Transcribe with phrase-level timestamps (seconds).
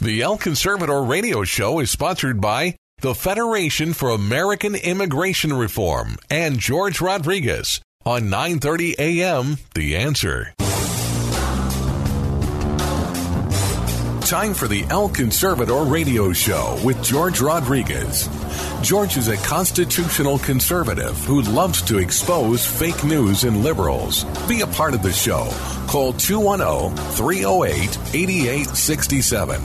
[0.00, 6.60] The El Conservador radio show is sponsored by the Federation for American Immigration Reform and
[6.60, 9.58] George Rodriguez on 9:30 a.m.
[9.74, 10.54] The Answer.
[14.28, 18.28] Time for the El Conservador radio show with George Rodriguez.
[18.82, 24.24] George is a constitutional conservative who loves to expose fake news and liberals.
[24.46, 25.48] Be a part of the show.
[25.86, 29.62] Call 210 308 8867.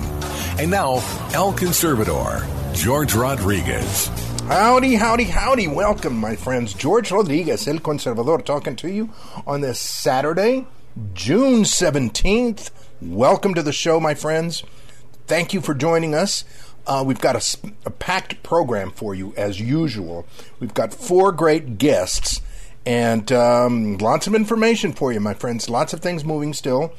[0.58, 0.94] And now,
[1.34, 4.08] El Conservador, George Rodriguez.
[4.48, 5.68] Howdy, howdy, howdy.
[5.68, 6.74] Welcome, my friends.
[6.74, 9.10] George Rodriguez, El Conservador, talking to you
[9.46, 10.66] on this Saturday,
[11.14, 12.70] June 17th.
[13.06, 14.64] Welcome to the show, my friends.
[15.28, 16.46] Thank you for joining us.
[16.88, 20.26] Uh, we've got a, a, packed program for you, as usual.
[20.62, 22.40] We've got four great guests
[22.86, 25.70] and um, lots of information for you, my friends.
[25.70, 26.94] Lots of things moving still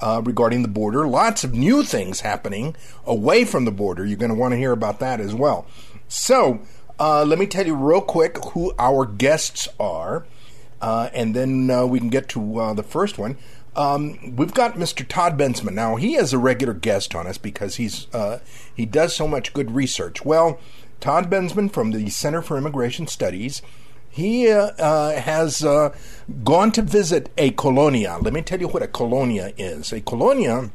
[0.00, 1.06] uh, regarding the border.
[1.06, 2.74] Lots of new things happening
[3.04, 4.06] away from the border.
[4.06, 5.66] You're going to want to hear about that as well.
[6.08, 6.62] So,
[6.98, 10.24] uh, let me tell you real quick who our guests are,
[10.80, 13.36] uh, and then uh, we can get to uh, the first one.
[13.76, 15.06] Um, we've got Mr.
[15.06, 15.74] Todd Bensman.
[15.74, 18.40] Now he is a regular guest on us because he's uh,
[18.74, 20.24] he does so much good research.
[20.24, 20.58] Well,
[20.98, 23.62] Todd Bensman from the Center for Immigration Studies.
[24.12, 28.18] He uh, uh, has gone to visit a colonia.
[28.20, 29.92] Let me tell you what a colonia is.
[29.92, 30.70] A colonia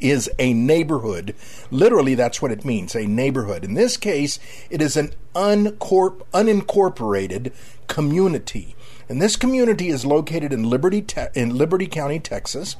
[0.00, 1.34] is a neighborhood.
[1.70, 3.64] Literally, that's what it means a neighborhood.
[3.64, 4.38] In this case,
[4.70, 7.52] it is an unincorporated
[7.86, 8.76] community.
[9.08, 12.76] And this community is located in Liberty, te- in Liberty County, Texas.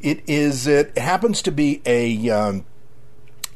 [0.00, 0.66] It is.
[0.66, 2.64] It happens to be a um,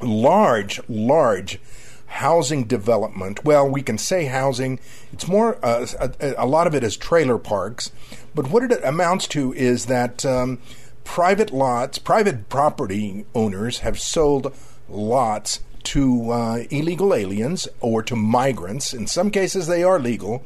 [0.00, 1.59] large, large
[2.06, 3.44] housing development.
[3.44, 4.78] Well, we can say housing.
[5.12, 5.59] It's more.
[5.65, 5.87] Uh,
[6.21, 7.91] a, a, lot of it is trailer parks,
[8.34, 10.60] but what it amounts to is that um,
[11.05, 14.55] private lots, private property owners have sold
[14.88, 18.93] lots to uh, illegal aliens or to migrants.
[18.94, 20.44] In some cases, they are legal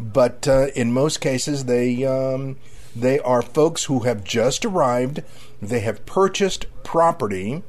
[0.00, 2.56] but uh, in most cases they um,
[2.96, 5.22] they are folks who have just arrived.
[5.62, 7.62] They have purchased property,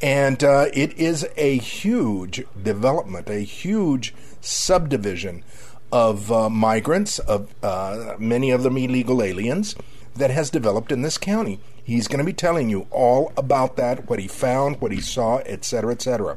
[0.00, 5.42] and uh, it is a huge development, a huge subdivision
[5.90, 9.74] of uh, migrants, of uh, many of them illegal aliens,
[10.14, 11.58] that has developed in this county.
[11.82, 15.38] He's going to be telling you all about that, what he found, what he saw,
[15.38, 16.36] etc., etc.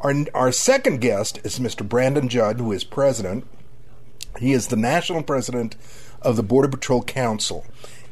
[0.00, 1.88] Our, our second guest is Mr.
[1.88, 3.44] Brandon Judd, who is president
[4.38, 5.76] he is the national president
[6.22, 7.64] of the Border Patrol Council.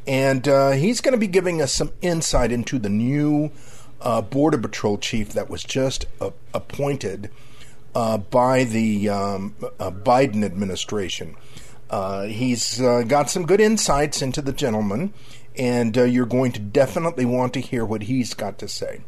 [0.06, 3.50] And uh, he's going to be giving us some insight into the new
[4.00, 7.30] uh, Border Patrol chief that was just uh, appointed
[7.94, 11.34] by the um, uh, Biden administration.
[11.88, 15.14] Uh, he's uh, got some good insights into the gentleman,
[15.56, 19.00] and you're going to definitely want to hear what he's got to say.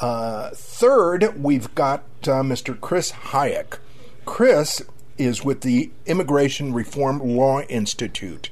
[0.00, 2.80] third, we've got Mr.
[2.80, 3.78] Chris Hajec.
[4.24, 4.80] Chris
[5.18, 8.50] is with the Immigration Reform Law Institute.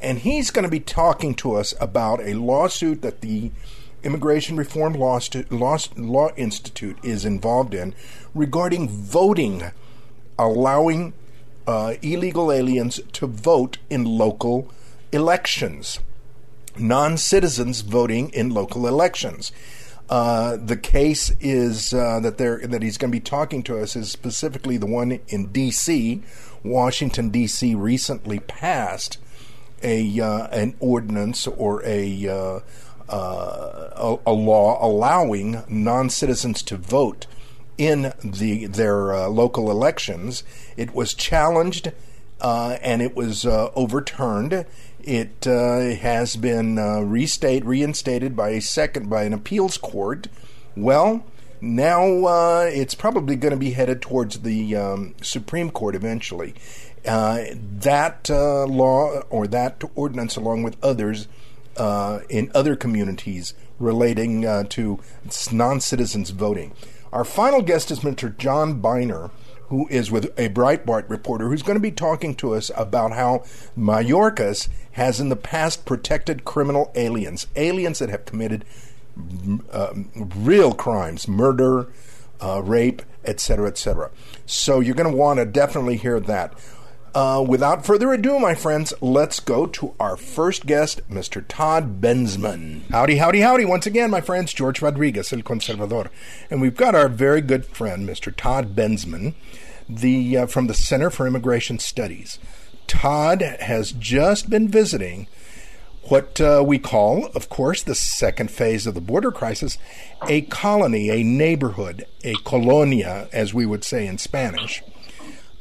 [0.00, 3.50] And he's going to be talking to us about a lawsuit that the
[4.02, 5.18] Immigration Reform Law,
[5.50, 7.94] Law, Law Institute is involved in
[8.34, 9.62] regarding voting,
[10.38, 11.12] allowing
[11.66, 14.70] uh, illegal aliens to vote in local
[15.12, 15.98] elections,
[16.78, 19.50] non citizens voting in local elections.
[20.08, 23.96] Uh, the case is uh, that there that he's going to be talking to us
[23.96, 26.22] is specifically the one in D.C.
[26.62, 27.74] Washington D.C.
[27.74, 29.18] recently passed
[29.82, 32.60] a uh, an ordinance or a, uh,
[33.08, 37.26] uh, a, a law allowing non citizens to vote
[37.76, 40.44] in the their local elections.
[40.76, 41.92] It was challenged
[42.40, 44.66] and it was overturned
[45.06, 50.26] it uh, has been uh, restate, reinstated by a second by an appeals court.
[50.76, 51.24] Well,
[51.60, 56.54] now uh, it's probably going to be headed towards the um, Supreme Court eventually.
[57.06, 61.28] Uh, that uh, law or that ordinance, along with others
[61.76, 64.98] uh, in other communities relating to
[65.52, 66.72] non citizens voting.
[67.12, 68.36] Our final guest is Mr.
[68.36, 69.30] John Binder
[69.68, 73.44] who is with a Breitbart reporter who's going to be talking to us about how
[73.76, 78.64] Mayorkas has in the past protected criminal aliens, aliens that have committed
[79.72, 81.88] uh, real crimes, murder,
[82.40, 84.10] uh, rape, etc., etc.
[84.44, 86.54] So you're going to want to definitely hear that.
[87.16, 91.42] Uh, without further ado, my friends, let's go to our first guest, Mr.
[91.48, 92.82] Todd Bensman.
[92.90, 93.64] Howdy, howdy, howdy.
[93.64, 96.10] Once again, my friends, George Rodriguez, El Conservador.
[96.50, 98.36] And we've got our very good friend, Mr.
[98.36, 99.32] Todd Bensman,
[99.88, 102.38] the, uh, from the Center for Immigration Studies.
[102.86, 105.26] Todd has just been visiting
[106.10, 109.78] what uh, we call, of course, the second phase of the border crisis,
[110.28, 114.82] a colony, a neighborhood, a colonia, as we would say in Spanish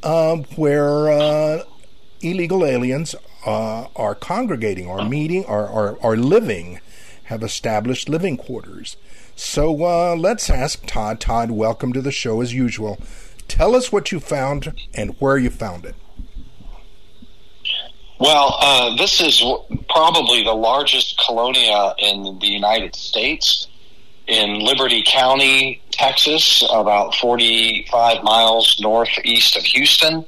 [0.04, 1.64] uh, where uh,
[2.22, 3.16] illegal aliens
[3.46, 6.80] uh, are congregating, are meeting, are, or, or living,
[7.26, 8.98] have established living quarters.
[9.36, 11.20] So uh, let's ask Todd.
[11.20, 13.00] Todd, welcome to the show as usual.
[13.48, 15.96] Tell us what you found and where you found it.
[18.18, 19.44] Well, uh, this is
[19.90, 23.68] probably the largest colonia in the United States
[24.28, 30.26] in Liberty County, Texas, about 45 miles northeast of Houston,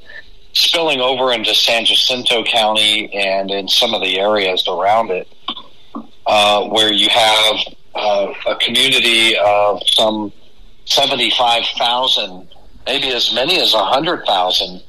[0.54, 5.28] spilling over into San Jacinto County and in some of the areas around it,
[6.26, 7.56] uh, where you have
[7.96, 10.32] uh, a community of some
[10.86, 12.48] 75,000,
[12.86, 14.82] maybe as many as 100,000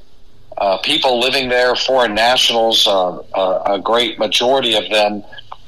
[0.59, 5.23] uh, people living there, foreign nationals, uh, uh, a great majority of them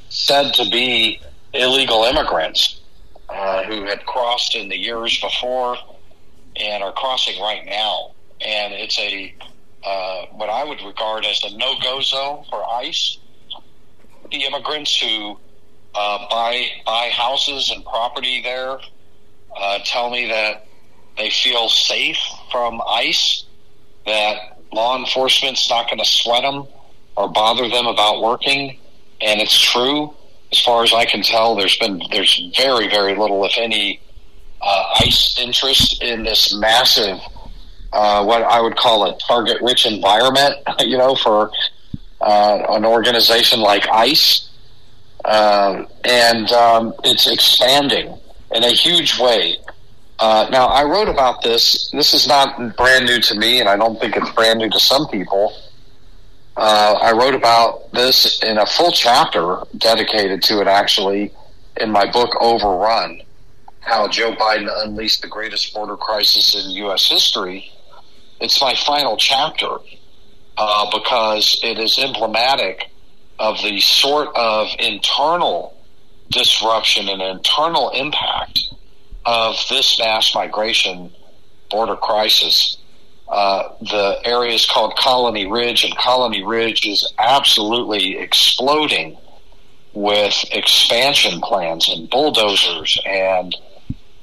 [0.09, 1.21] said to be
[1.55, 2.80] illegal immigrants
[3.31, 5.77] uh, who had crossed in the years before
[6.57, 8.13] and are crossing right now.
[8.41, 9.35] And it's a
[9.85, 13.19] uh, what I would regard as a no-go zone for ICE.
[14.31, 15.39] The immigrants who
[15.95, 18.79] uh, buy buy houses and property there
[19.57, 20.67] uh, tell me that
[21.17, 22.19] they feel safe
[22.51, 23.45] from ICE.
[24.07, 26.67] That law enforcement's not going to sweat them
[27.17, 28.79] or bother them about working,
[29.21, 30.15] and it's true
[30.53, 34.01] as far as I can tell, there's been there's very very little, if any,
[34.61, 37.19] uh, ICE interest in this massive,
[37.93, 40.57] uh, what I would call a target-rich environment.
[40.81, 41.51] You know, for
[42.21, 44.49] uh, an organization like ICE,
[45.25, 48.19] um, and um, it's expanding
[48.53, 49.57] in a huge way.
[50.19, 51.91] Uh, now, I wrote about this.
[51.93, 54.81] This is not brand new to me, and I don't think it's brand new to
[54.81, 55.53] some people.
[56.57, 61.33] Uh, I wrote about this in a full chapter dedicated to it, actually,
[61.77, 63.23] in my book Overrun
[63.81, 67.09] How Joe Biden Unleashed the Greatest Border Crisis in U.S.
[67.09, 67.71] History.
[68.41, 69.77] It's my final chapter
[70.57, 72.91] uh, because it is emblematic
[73.39, 75.77] of the sort of internal
[76.31, 78.61] disruption and internal impact
[79.25, 81.13] of this mass migration
[81.71, 82.77] border crisis
[83.31, 89.17] uh, the area is called Colony Ridge, and Colony Ridge is absolutely exploding
[89.93, 93.57] with expansion plans and bulldozers and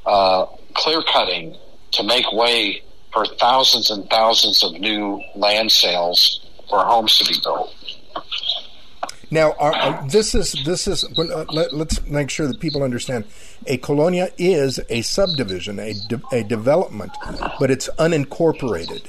[0.06, 1.56] uh, clear cutting
[1.92, 2.82] to make way
[3.14, 7.74] for thousands and thousands of new land sales for homes to be built.
[9.30, 13.26] Now, this is this is uh, let, us make sure that people understand.
[13.68, 17.12] A colonia is a subdivision, a de, a development,
[17.60, 19.06] but it's unincorporated.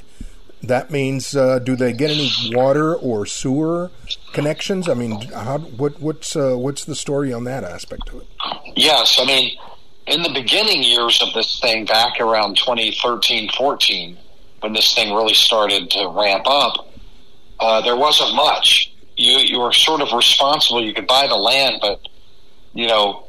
[0.61, 3.91] That means, uh, do they get any water or sewer
[4.33, 4.89] connections?
[4.89, 8.27] I mean, how, what, what's uh, what's the story on that aspect of it?
[8.75, 9.57] Yes, I mean,
[10.05, 14.17] in the beginning years of this thing, back around 2013, 14,
[14.59, 16.89] when this thing really started to ramp up,
[17.61, 20.83] uh, there wasn't much you you were sort of responsible.
[20.83, 22.07] You could buy the land, but
[22.73, 23.27] you know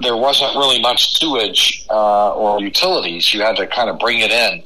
[0.00, 3.32] there wasn't really much sewage uh, or utilities.
[3.32, 4.62] You had to kind of bring it in.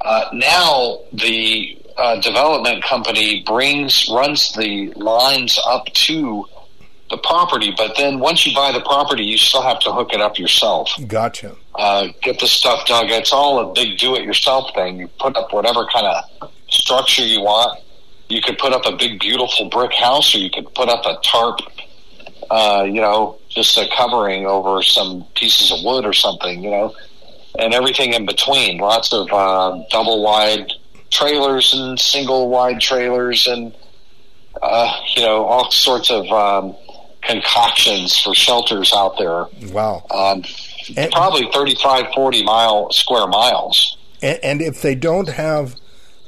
[0.00, 6.46] Uh, now the uh, development company brings runs the lines up to
[7.08, 10.20] the property, but then once you buy the property, you still have to hook it
[10.20, 10.90] up yourself.
[11.06, 11.54] Gotcha.
[11.74, 13.06] Uh, get the stuff dug.
[13.10, 14.98] It's all a big do-it-yourself thing.
[14.98, 17.80] You put up whatever kind of structure you want
[18.28, 21.18] you could put up a big, beautiful brick house, or you could put up a
[21.22, 21.60] tarp,
[22.50, 26.94] uh, you know, just a covering over some pieces of wood or something, you know,
[27.58, 28.78] and everything in between.
[28.78, 30.70] Lots of uh, double wide
[31.10, 33.74] trailers and single wide trailers, and
[34.62, 36.76] uh, you know, all sorts of um,
[37.22, 39.46] concoctions for shelters out there.
[39.72, 40.04] Wow.
[40.10, 40.44] Um,
[40.96, 43.96] and, probably 35, 40 mile square miles.
[44.22, 45.76] And, and if they don't have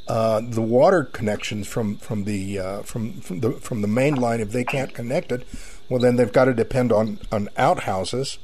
[0.08, 4.40] uh, the water connections from from the uh, from from the from the main line.
[4.40, 5.46] If they can't connect it,
[5.88, 8.38] well, then they've got to depend on on outhouses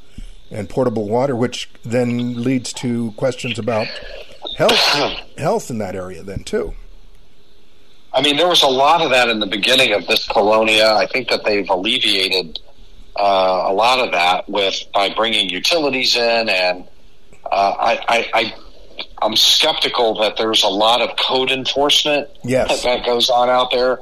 [0.50, 3.86] and portable water, which then leads to questions about
[4.58, 4.76] health
[5.38, 6.22] health in that area.
[6.22, 6.74] Then too.
[8.12, 10.92] I mean, there was a lot of that in the beginning of this colonia.
[10.94, 12.60] I think that they've alleviated
[13.16, 16.84] uh, a lot of that with by bringing utilities in, and
[17.50, 18.54] uh, I, I, I
[19.20, 22.84] I'm skeptical that there's a lot of code enforcement Yes.
[22.84, 23.98] that goes on out there,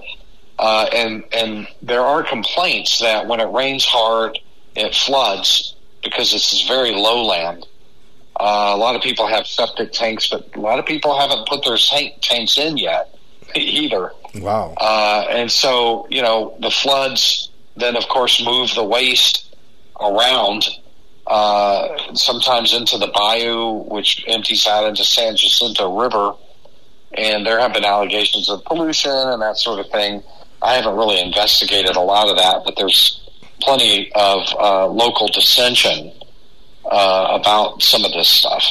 [0.59, 4.39] uh, and and there are complaints that when it rains hard,
[4.75, 7.67] it floods because this is very lowland.
[8.39, 11.65] Uh, a lot of people have septic tanks, but a lot of people haven't put
[11.65, 13.17] their tank, tanks in yet
[13.55, 14.13] either.
[14.35, 14.75] Wow.
[14.77, 19.55] Uh, and so, you know, the floods then, of course, move the waste
[20.01, 20.67] around,
[21.27, 26.35] uh, sometimes into the bayou, which empties out into San Jacinto River.
[27.15, 30.23] And there have been allegations of pollution and that sort of thing.
[30.63, 33.21] I haven't really investigated a lot of that, but there's
[33.61, 36.13] plenty of uh, local dissension
[36.85, 38.65] uh, about some of this stuff.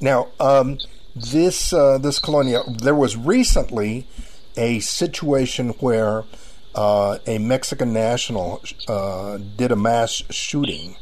[0.00, 0.78] Now, um,
[1.14, 4.06] this uh, this colonia, there was recently
[4.56, 6.24] a situation where
[6.74, 10.96] uh, a Mexican national uh, did a mass shooting.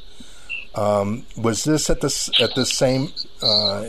[0.75, 3.09] Um, was this at this at the same
[3.43, 3.87] uh,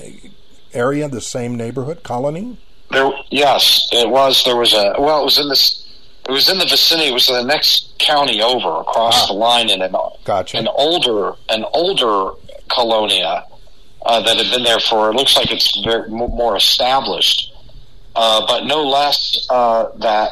[0.73, 2.57] area, the same neighborhood colony?
[2.91, 4.43] There, yes, it was.
[4.43, 5.21] There was a well.
[5.21, 5.82] It was in this.
[6.27, 7.10] It was in the vicinity.
[7.10, 10.58] It was the next county over, across the line, in an Gotcha.
[10.58, 12.32] an older an older
[12.70, 13.46] colonia
[14.06, 15.10] uh, that had been there for.
[15.10, 17.53] It looks like it's very, more established,
[18.15, 20.32] uh, but no less uh, that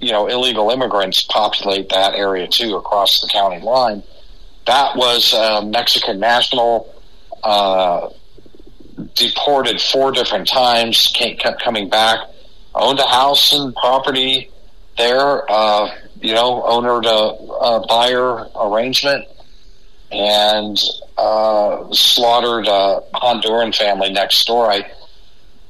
[0.00, 4.04] you know illegal immigrants populate that area too across the county line.
[4.66, 6.88] That was a Mexican national.
[7.42, 8.10] Uh,
[9.16, 12.20] deported four different times, kept coming back,
[12.72, 14.51] owned a house and property
[14.96, 19.26] there, uh, you know, owner to uh, buyer arrangement,
[20.10, 20.78] and
[21.16, 24.70] uh, slaughtered a Honduran family next door.
[24.70, 24.86] I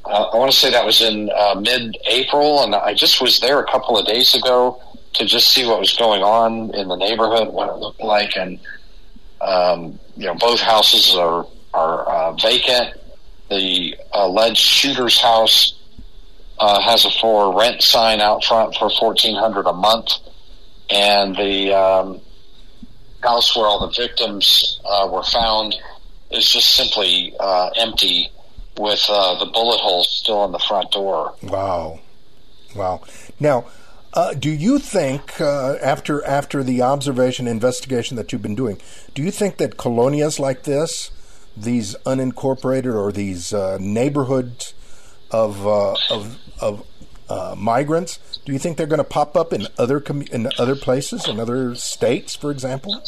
[0.04, 3.60] uh, I want to say that was in uh, mid-April, and I just was there
[3.60, 4.82] a couple of days ago
[5.14, 8.58] to just see what was going on in the neighborhood, what it looked like, and
[9.40, 12.98] um, you know, both houses are are uh, vacant.
[13.48, 15.81] The alleged shooter's house
[16.58, 20.12] uh, has a for rent sign out front for fourteen hundred a month,
[20.90, 22.20] and the um,
[23.22, 25.74] house where all the victims uh, were found
[26.30, 28.30] is just simply uh, empty,
[28.78, 31.34] with uh, the bullet holes still on the front door.
[31.42, 32.00] Wow,
[32.74, 33.02] wow.
[33.40, 33.66] Now,
[34.14, 38.80] uh, do you think uh, after after the observation investigation that you've been doing,
[39.14, 41.10] do you think that colonias like this,
[41.56, 44.74] these unincorporated or these neighborhoods
[45.32, 46.86] of uh, of of
[47.28, 50.76] uh, migrants, do you think they're going to pop up in other com- in other
[50.76, 53.02] places in other states, for example?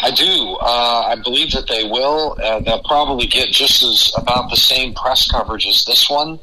[0.00, 0.56] I do.
[0.60, 2.36] Uh, I believe that they will.
[2.40, 6.38] Uh, they'll probably get just as about the same press coverage as this one,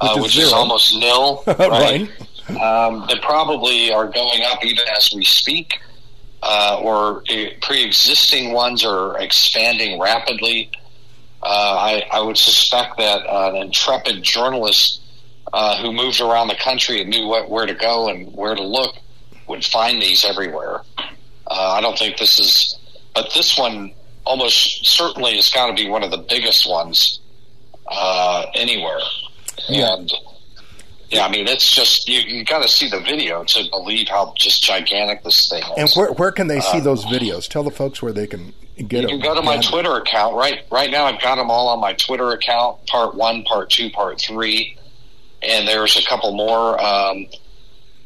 [0.00, 1.42] uh, Which is which is almost nil.
[1.58, 2.10] Right.
[2.60, 5.80] Um, they probably are going up even as we speak,
[6.42, 10.70] uh, or uh, pre-existing ones are expanding rapidly.
[11.44, 15.02] Uh, I, I would suspect that uh, an intrepid journalist
[15.52, 18.62] uh, who moved around the country and knew what, where to go and where to
[18.62, 18.96] look
[19.46, 20.80] would find these everywhere.
[21.46, 22.78] Uh, I don't think this is,
[23.14, 23.92] but this one
[24.24, 27.20] almost certainly has got to be one of the biggest ones
[27.86, 29.00] uh, anywhere.
[29.68, 30.10] And
[31.14, 34.34] yeah, I mean, it's just you, you got to see the video to believe how
[34.36, 35.70] just gigantic this thing is.
[35.76, 37.48] And where where can they see those videos?
[37.48, 39.58] Tell the folks where they can get you can go to my.
[39.58, 41.04] Twitter account right right now.
[41.04, 42.86] I've got them all on my Twitter account.
[42.86, 44.76] Part one, part two, part three,
[45.40, 46.82] and there's a couple more.
[46.82, 47.26] Um,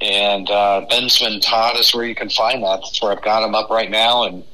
[0.01, 2.81] and uh, Bensman Todd is where you can find that.
[2.83, 4.45] That's where I've got them up right now, and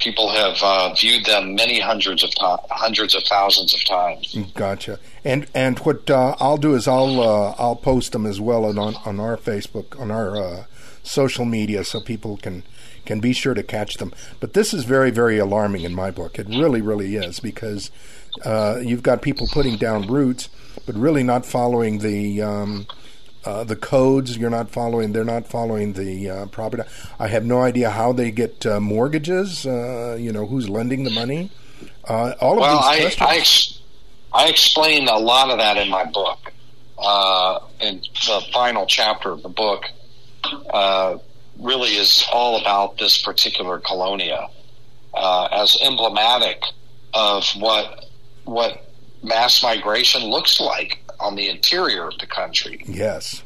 [0.00, 4.36] people have uh, viewed them many hundreds of to- hundreds of thousands of times.
[4.54, 4.98] Gotcha.
[5.24, 8.78] And and what uh, I'll do is I'll uh, I'll post them as well on
[8.78, 10.64] on our Facebook on our uh,
[11.02, 12.64] social media so people can
[13.04, 14.12] can be sure to catch them.
[14.40, 16.38] But this is very very alarming in my book.
[16.38, 17.90] It really really is because
[18.44, 20.48] uh, you've got people putting down roots,
[20.86, 22.42] but really not following the.
[22.42, 22.86] Um,
[23.44, 26.82] uh, the codes you're not following they're not following the uh, property.
[27.18, 31.10] I have no idea how they get uh, mortgages uh, you know who's lending the
[31.10, 31.50] money.
[32.04, 33.80] Uh, all of Well, these I questions I, ex-
[34.32, 36.52] I explain a lot of that in my book.
[36.98, 39.84] Uh, in the final chapter of the book,
[40.68, 41.16] uh,
[41.58, 44.48] really is all about this particular colonia
[45.14, 46.62] uh, as emblematic
[47.14, 48.04] of what
[48.44, 48.84] what
[49.22, 52.82] mass migration looks like on the interior of the country.
[52.86, 53.42] yes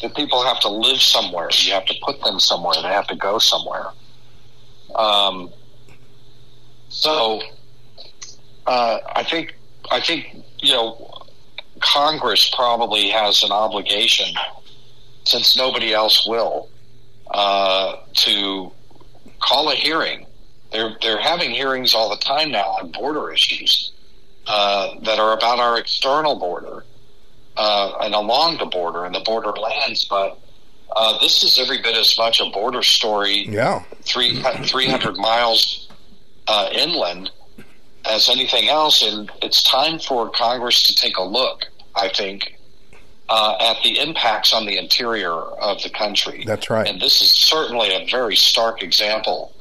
[0.00, 1.48] That people have to live somewhere.
[1.52, 2.74] You have to put them somewhere.
[2.82, 3.86] They have to go somewhere.
[4.94, 5.50] Um,
[6.88, 7.40] so
[8.66, 9.54] uh, I think
[9.90, 11.24] I think you know
[11.80, 14.34] Congress probably has an obligation,
[15.24, 16.68] since nobody else will,
[17.30, 18.72] uh, to
[19.40, 20.26] call a hearing.
[20.70, 23.92] They're they're having hearings all the time now on border issues
[24.46, 26.84] uh, that are about our external border
[27.56, 30.04] uh, and along the border and the border lands.
[30.04, 30.38] But
[30.94, 33.46] uh, this is every bit as much a border story.
[33.48, 35.88] Yeah, three 300 miles
[36.46, 37.30] uh, inland
[38.04, 41.66] as anything else, and it's time for Congress to take a look.
[41.94, 42.58] I think
[43.28, 46.44] uh, at the impacts on the interior of the country.
[46.46, 46.86] That's right.
[46.86, 49.54] And this is certainly a very stark example,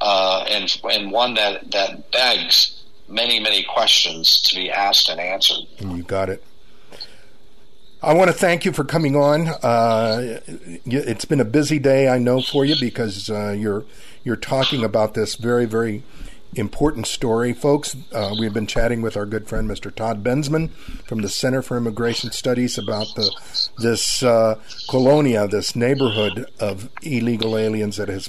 [0.00, 5.64] uh, and and one that that begs many many questions to be asked and answered.
[5.80, 6.42] You got it.
[8.02, 9.48] I want to thank you for coming on.
[9.48, 10.40] Uh,
[10.84, 13.84] it's been a busy day, I know, for you because uh, you're
[14.22, 16.02] you're talking about this very very
[16.54, 17.96] important story, folks.
[18.12, 19.94] Uh, we've been chatting with our good friend Mr.
[19.94, 20.70] Todd Bensman
[21.06, 23.30] from the Center for Immigration Studies about the
[23.78, 28.28] this uh, colonia, this neighborhood of illegal aliens that is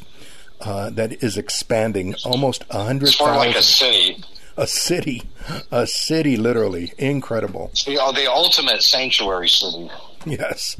[0.61, 3.09] uh, that is expanding almost a hundred.
[3.09, 4.23] It's more like a city.
[4.57, 5.23] A city,
[5.71, 7.69] a city, literally incredible.
[7.71, 9.89] It's the, the ultimate sanctuary city.
[10.25, 10.75] Yes,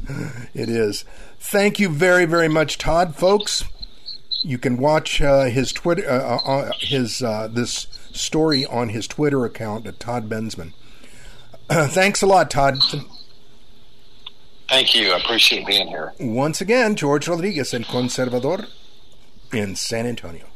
[0.52, 1.04] it is.
[1.38, 3.64] Thank you very, very much, Todd, folks
[4.42, 9.06] you can watch uh, his Twitter, uh, uh, uh his uh, this story on his
[9.06, 10.72] Twitter account at Todd Bensman.
[11.68, 12.78] Thanks a lot, Todd.
[14.68, 15.12] Thank you.
[15.12, 16.12] I appreciate being here.
[16.20, 18.66] Once again, George Rodriguez, El Conservador,
[19.52, 20.46] in San Antonio.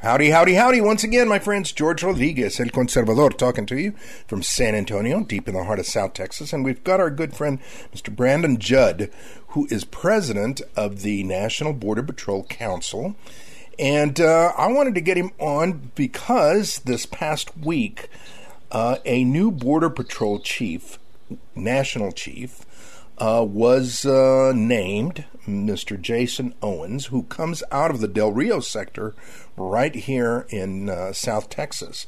[0.00, 0.80] Howdy, howdy, howdy.
[0.80, 3.94] Once again, my friends, George Rodriguez, El Conservador, talking to you
[4.28, 6.52] from San Antonio, deep in the heart of South Texas.
[6.52, 7.58] And we've got our good friend,
[7.92, 8.14] Mr.
[8.14, 9.10] Brandon Judd,
[9.48, 13.16] who is president of the National Border Patrol Council.
[13.76, 18.08] And uh, I wanted to get him on because this past week,
[18.70, 21.00] uh, a new Border Patrol chief,
[21.56, 22.64] national chief,
[23.18, 26.00] uh, was uh, named Mr.
[26.00, 29.14] Jason Owens, who comes out of the Del Rio sector
[29.56, 32.06] right here in uh, South Texas.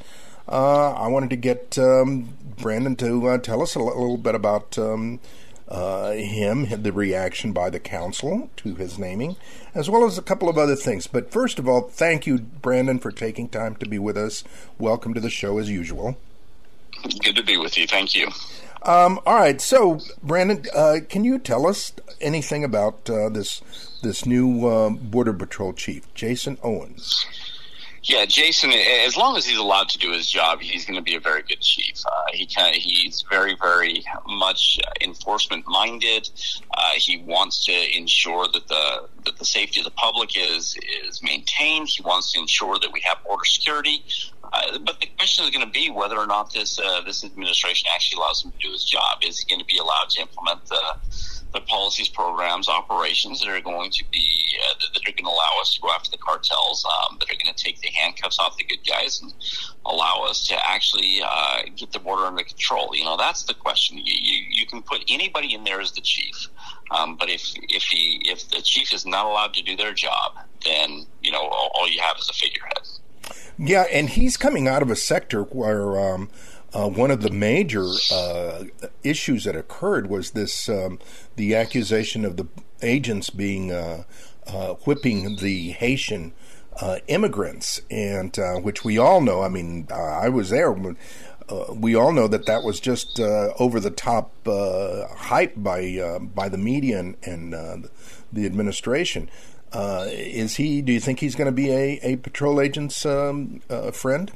[0.48, 4.78] Uh, I wanted to get um, Brandon to uh, tell us a little bit about
[4.78, 5.20] um,
[5.68, 9.36] uh, him, the reaction by the council to his naming,
[9.74, 11.06] as well as a couple of other things.
[11.06, 14.42] But first of all, thank you, Brandon, for taking time to be with us.
[14.78, 16.16] Welcome to the show as usual.
[17.22, 17.86] Good to be with you.
[17.86, 18.28] Thank you.
[18.82, 23.60] Um, all right, so Brandon, uh, can you tell us anything about uh, this
[24.02, 27.26] this new uh, border patrol chief, Jason Owens?
[28.02, 28.72] Yeah, Jason.
[28.72, 31.42] As long as he's allowed to do his job, he's going to be a very
[31.42, 32.02] good chief.
[32.06, 36.30] Uh, he he's very, very much enforcement minded.
[36.76, 41.22] Uh, he wants to ensure that the that the safety of the public is is
[41.22, 41.88] maintained.
[41.88, 44.02] He wants to ensure that we have border security.
[44.52, 47.88] Uh, but the question is going to be whether or not this uh, this administration
[47.94, 49.18] actually allows him to do his job.
[49.22, 50.80] Is he going to be allowed to implement the
[51.52, 55.60] the policies, programs, operations that are going to be uh, that are going to allow
[55.60, 58.56] us to go after the cartels, um, that are going to take the handcuffs off
[58.56, 59.32] the good guys and
[59.86, 62.94] allow us to actually uh, get the border under control.
[62.94, 63.98] You know, that's the question.
[63.98, 66.48] You, you, you can put anybody in there as the chief,
[66.90, 70.38] um, but if if he if the chief is not allowed to do their job,
[70.64, 72.86] then you know all, all you have is a figurehead.
[73.62, 75.98] Yeah, and he's coming out of a sector where.
[76.00, 76.30] Um,
[76.72, 78.62] uh, one of the major uh,
[79.02, 81.00] issues that occurred was this um,
[81.34, 82.46] the accusation of the
[82.80, 84.04] agents being uh,
[84.46, 86.32] uh whipping the Haitian
[86.80, 89.42] uh, immigrants, and uh, which we all know.
[89.42, 90.72] I mean, I was there.
[91.70, 97.00] we all know that that was just over the top hype by by the media
[97.00, 97.90] and, and
[98.32, 99.28] the administration.
[99.74, 100.82] Is he?
[100.82, 103.60] Do you think he's going to be a, a patrol agent's um,
[103.92, 104.32] friend?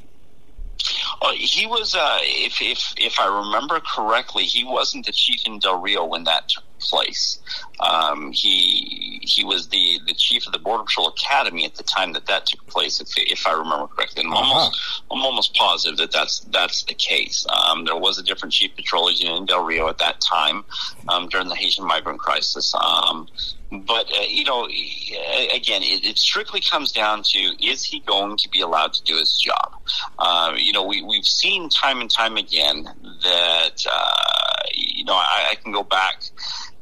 [1.21, 5.59] Well, he was, uh, if if if I remember correctly, he wasn't the chief in
[5.59, 7.39] Del Rio when that place.
[7.79, 12.13] Um, he he was the, the chief of the Border Patrol Academy at the time
[12.13, 14.23] that that took place, if, if I remember correctly.
[14.23, 14.53] And I'm uh-huh.
[14.53, 17.45] almost I'm almost positive that that's that's the case.
[17.49, 20.63] Um, there was a different chief patrol agent in Del Rio at that time
[21.09, 22.73] um, during the Haitian migrant crisis.
[22.75, 23.27] Um,
[23.71, 28.49] but uh, you know, again, it, it, strictly comes down to is he going to
[28.49, 29.73] be allowed to do his job?
[30.19, 32.83] Uh, you know, we we've seen time and time again
[33.23, 36.23] that uh, you know I, I can go back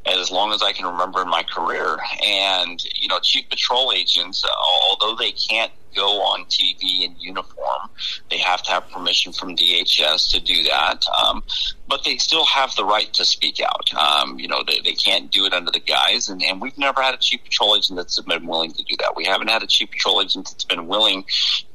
[0.06, 1.98] as long as I can remember in my career.
[2.26, 4.44] And, you know, chief patrol agents,
[4.90, 7.90] although they can't go on TV in uniform.
[8.30, 11.04] They have to have permission from DHS to do that.
[11.24, 11.44] Um,
[11.88, 13.94] but they still have the right to speak out.
[13.94, 16.30] Um, you know, they, they can't do it under the guise.
[16.30, 19.16] And, and we've never had a chief patrol agent that's been willing to do that.
[19.16, 21.26] We haven't had a chief patrol agent that's been willing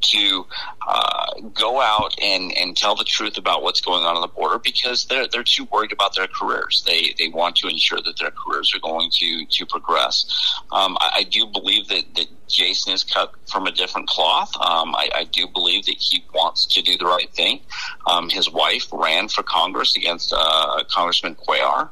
[0.00, 0.46] to
[0.86, 4.58] uh, go out and, and tell the truth about what's going on on the border
[4.58, 6.82] because they're, they're too worried about their careers.
[6.86, 10.24] They, they want to ensure that their careers are going to, to progress.
[10.72, 14.56] Um, I, I do believe that, that Jason is cut from a different cloth.
[14.56, 17.60] Um, I, I, do believe that he wants to do the right thing.
[18.06, 21.90] Um, his wife ran for Congress against uh, Congressman Cuellar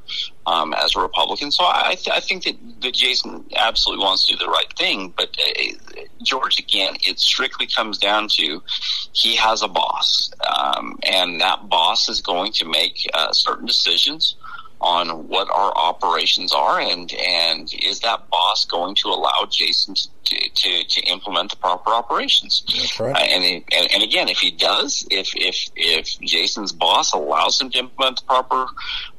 [1.02, 1.50] Republican.
[1.50, 5.12] So I, th- I think that, that Jason absolutely wants to do the right thing.
[5.16, 8.62] But uh, George, again, it strictly comes down to
[9.12, 14.36] he has a boss, um, and that boss is going to make uh, certain decisions
[14.80, 20.48] on what our operations are and and is that boss going to allow Jason to
[20.54, 23.16] to, to implement the proper operations That's right.
[23.16, 27.70] Uh, and, and and again if he does if if if Jason's boss allows him
[27.70, 28.66] to implement the proper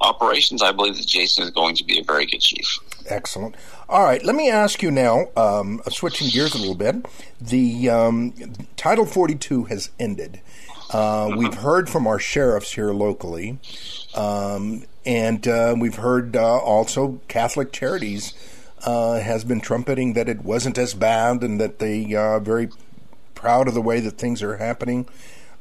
[0.01, 3.55] operations I believe that Jason is going to be a very good chief Excellent.
[3.89, 7.05] All right, let me ask you now, um, switching gears a little bit.
[7.39, 8.33] The um,
[8.75, 10.41] Title 42 has ended.
[10.91, 13.59] Uh, we've heard from our sheriffs here locally,
[14.15, 18.33] um, and uh, we've heard uh, also Catholic Charities
[18.83, 22.69] uh, has been trumpeting that it wasn't as bad and that they are very
[23.33, 25.07] proud of the way that things are happening.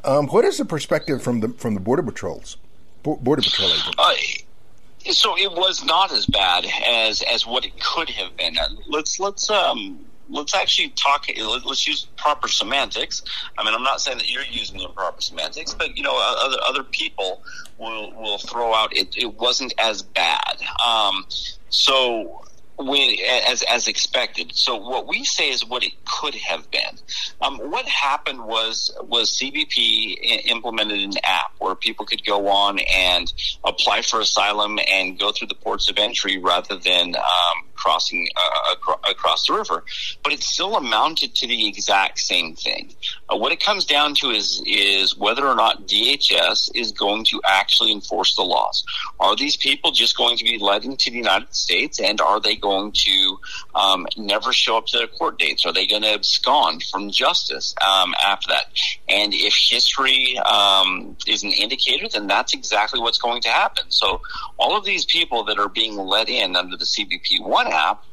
[0.03, 2.57] Um, what is the perspective from the from the border patrols,
[3.05, 3.91] border patrol agents?
[3.97, 8.59] Uh, so it was not as bad as as what it could have been.
[8.59, 11.27] Uh, let's let's um let's actually talk.
[11.37, 13.23] Let's use proper semantics.
[13.59, 16.83] I mean, I'm not saying that you're using improper semantics, but you know, other other
[16.83, 17.43] people
[17.79, 19.17] will will throw out it.
[19.17, 20.57] It wasn't as bad.
[20.85, 21.27] Um,
[21.69, 22.43] so
[22.79, 24.55] as as expected.
[24.55, 26.99] So what we say is what it could have been.
[27.41, 33.33] Um, what happened was was CBP implemented an app where people could go on and
[33.65, 38.93] apply for asylum and go through the ports of entry rather than um, crossing uh,
[39.11, 39.85] across the river.
[40.23, 42.95] But it still amounted to the exact same thing.
[43.29, 47.41] Uh, what it comes down to is is whether or not DHS is going to
[47.45, 48.85] actually enforce the laws.
[49.21, 52.57] Are these people just going to be led into the United States, and are they
[52.57, 53.39] going to
[53.75, 55.65] um, never show up to their court dates?
[55.67, 58.67] Are they going to abscond from justice um, after that?
[59.09, 63.85] And if history um, is an indicator, then that's exactly what's going to happen.
[63.89, 64.21] So
[64.59, 68.05] all of these people that are being let in under the CBP one app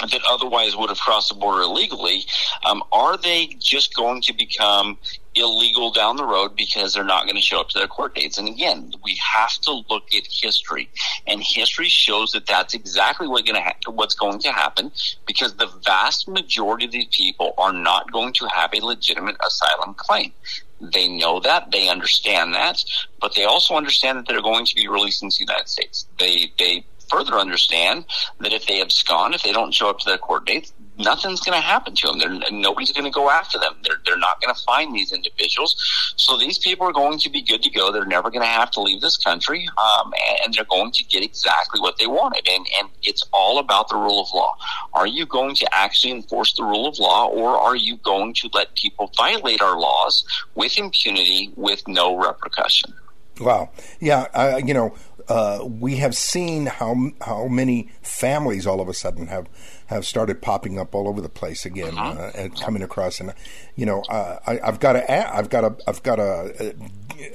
[0.00, 2.24] that otherwise would have crossed the border illegally,
[2.64, 4.98] um, are they just going to become
[5.34, 8.38] illegal down the road because they're not going to show up to their court dates?
[8.38, 10.88] And again, we have to look at history,
[11.26, 14.92] and history shows that that's exactly what going ha- what's going to happen
[15.26, 19.94] because the vast majority of these people are not going to have a legitimate asylum
[19.94, 20.32] claim.
[20.80, 22.84] They know that, they understand that,
[23.20, 26.06] but they also understand that they're going to be released into the United States.
[26.20, 28.04] They they further understand
[28.40, 31.56] that if they abscond, if they don't show up to their court dates, nothing's going
[31.56, 32.18] to happen to them.
[32.18, 33.74] They're, nobody's going to go after them.
[33.84, 35.76] They're, they're not going to find these individuals.
[36.16, 37.92] So these people are going to be good to go.
[37.92, 40.12] They're never going to have to leave this country, um,
[40.44, 42.48] and they're going to get exactly what they wanted.
[42.48, 44.56] And, and it's all about the rule of law.
[44.92, 48.50] Are you going to actually enforce the rule of law, or are you going to
[48.52, 52.92] let people violate our laws with impunity with no repercussion?
[53.40, 53.70] Wow.
[54.00, 54.96] Yeah, uh, you know,
[55.28, 59.46] uh, we have seen how how many families all of a sudden have
[59.86, 62.20] have started popping up all over the place again uh-huh.
[62.20, 63.20] uh, and coming across.
[63.20, 63.34] And
[63.76, 66.74] you know, uh, I, have got to, I've got to, I've got to.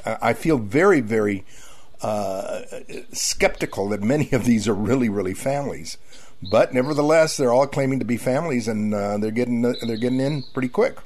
[0.05, 1.45] Uh, I feel very, very
[2.01, 2.61] uh,
[3.11, 5.97] skeptical that many of these are really, really families.
[6.51, 10.69] But nevertheless, they're all claiming to be families, and they're getting they're getting in pretty
[10.69, 10.97] quick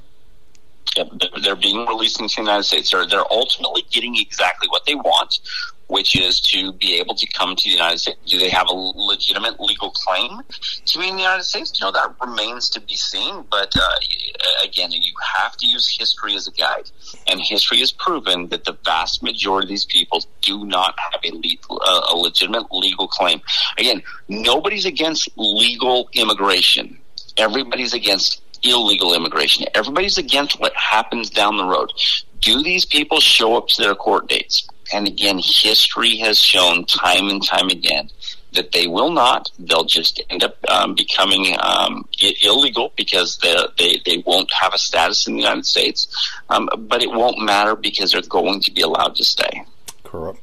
[1.42, 2.90] they're being released into the United States.
[2.90, 5.38] They're, they're ultimately getting exactly what they want,
[5.86, 8.18] which is to be able to come to the United States.
[8.26, 10.40] Do they have a legitimate legal claim
[10.86, 11.78] to be in the United States?
[11.78, 13.44] You know, that remains to be seen.
[13.50, 16.90] But uh, again, you have to use history as a guide.
[17.26, 21.30] And history has proven that the vast majority of these people do not have a,
[21.34, 23.40] legal, uh, a legitimate legal claim.
[23.78, 26.98] Again, nobody's against legal immigration.
[27.36, 29.66] Everybody's against illegal immigration.
[29.74, 31.92] Everybody's against what happens down the road.
[32.40, 34.68] Do these people show up to their court dates?
[34.92, 38.10] And again, history has shown time and time again
[38.52, 39.50] that they will not.
[39.58, 42.08] They'll just end up um, becoming um,
[42.42, 46.08] illegal because they, they, they won't have a status in the United States.
[46.48, 49.64] Um, but it won't matter because they're going to be allowed to stay.
[50.04, 50.40] Correct.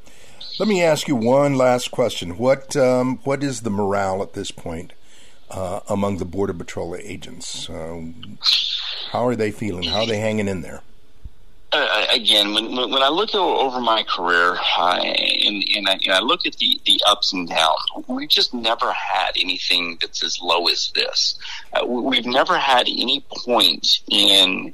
[0.60, 2.38] Let me ask you one last question.
[2.38, 4.94] What um, what is the morale at this point
[5.50, 7.70] uh, among the Border Patrol agents?
[7.70, 8.02] Uh,
[9.12, 9.84] how are they feeling?
[9.84, 10.82] How are they hanging in there?
[11.72, 16.20] Uh, again, when, when I look over my career uh, and, and, I, and, I,
[16.20, 20.68] look at the, the ups and downs, we've just never had anything that's as low
[20.68, 21.38] as this.
[21.74, 24.74] Uh, we've never had any point in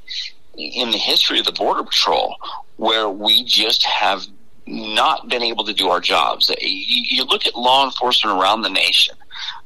[0.54, 2.36] in the history of the Border Patrol
[2.76, 4.26] where we just have
[4.66, 6.54] not been able to do our jobs.
[6.60, 9.16] You look at law enforcement around the nation.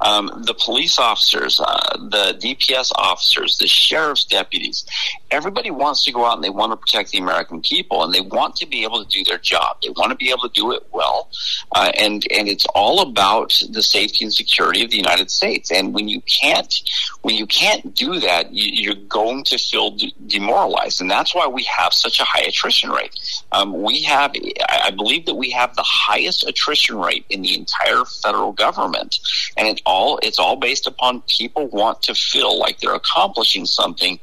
[0.00, 4.84] Um, the police officers, uh, the DPS officers, the sheriff's deputies,
[5.30, 8.20] everybody wants to go out and they want to protect the American people and they
[8.20, 9.78] want to be able to do their job.
[9.82, 11.30] They want to be able to do it well.
[11.74, 15.70] Uh, and, and it's all about the safety and security of the United States.
[15.70, 16.74] And when you can't,
[17.22, 21.00] when you can't do that, you, are going to feel de- demoralized.
[21.00, 23.35] And that's why we have such a high attrition rate.
[23.56, 24.34] Um, we have,
[24.68, 29.18] I believe that we have the highest attrition rate in the entire federal government.
[29.56, 34.18] And it all, it's all based upon people want to feel like they're accomplishing something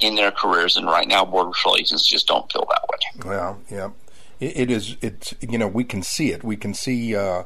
[0.00, 0.76] in their careers.
[0.76, 3.30] And right now, Border Patrol agents just don't feel that way.
[3.30, 3.90] Well, yeah.
[4.40, 6.42] It, it is, it's, you know, we can see it.
[6.42, 7.44] We can see, uh,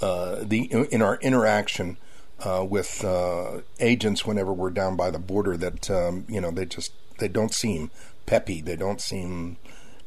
[0.00, 1.96] uh, the, in our interaction,
[2.44, 6.66] uh, with uh, agents whenever we're down by the border that um, you know they
[6.66, 7.90] just they don't seem
[8.26, 8.60] peppy.
[8.60, 9.58] They don't seem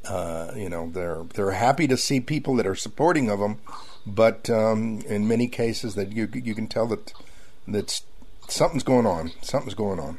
[0.08, 3.60] uh, you know they're they're happy to see people that are supporting of them,
[4.06, 7.14] but um, in many cases that you you can tell that
[7.68, 8.04] that's
[8.48, 9.32] something's going on.
[9.42, 10.18] Something's going on.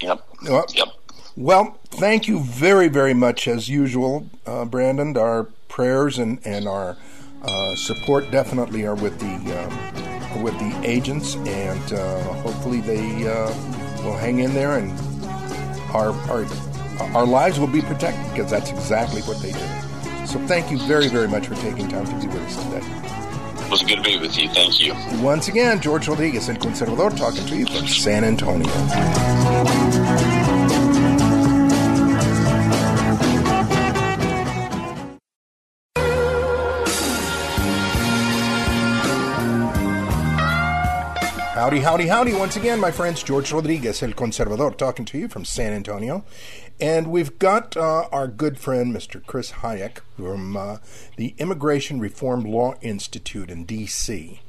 [0.00, 0.26] Yep.
[0.48, 0.88] Well, yep.
[1.36, 5.16] Well, thank you very very much as usual, uh, Brandon.
[5.16, 6.96] Our prayers and and our
[7.42, 13.48] uh, support definitely are with the um, with the agents, and uh, hopefully they uh,
[14.02, 14.90] will hang in there, and
[15.92, 16.44] our our
[17.14, 20.26] our lives will be protected because that's exactly what they do.
[20.26, 23.64] So thank you very very much for taking time to be with us today.
[23.64, 24.48] It was good to be with you.
[24.48, 24.94] Thank you.
[25.22, 28.68] Once again, George Rodriguez, El Conservador, talking to you from San Antonio.
[41.64, 43.22] Howdy, howdy, howdy, once again, my friends.
[43.22, 46.22] George Rodriguez, El Conservador, talking to you from San Antonio.
[46.80, 49.24] And we've got uh, our good friend, Mr.
[49.24, 50.78] Chris Hajec, from uh,
[51.16, 54.40] the Immigration Reform Law Institute in D.C.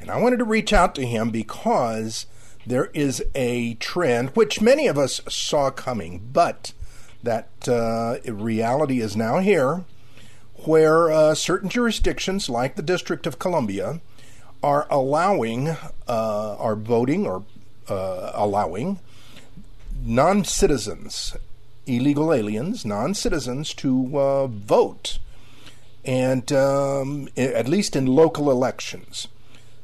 [0.00, 2.26] And I wanted to reach out to him because
[2.66, 6.72] there is a trend, which many of us saw coming, but
[7.22, 9.84] that uh, reality is now here,
[10.64, 14.00] where uh, certain jurisdictions, like the District of Columbia,
[14.62, 17.44] are allowing, uh, are voting or
[17.88, 18.98] uh, allowing
[20.04, 21.36] non citizens,
[21.88, 25.18] illegal aliens, non citizens to uh, vote,
[26.04, 29.28] and um, at least in local elections.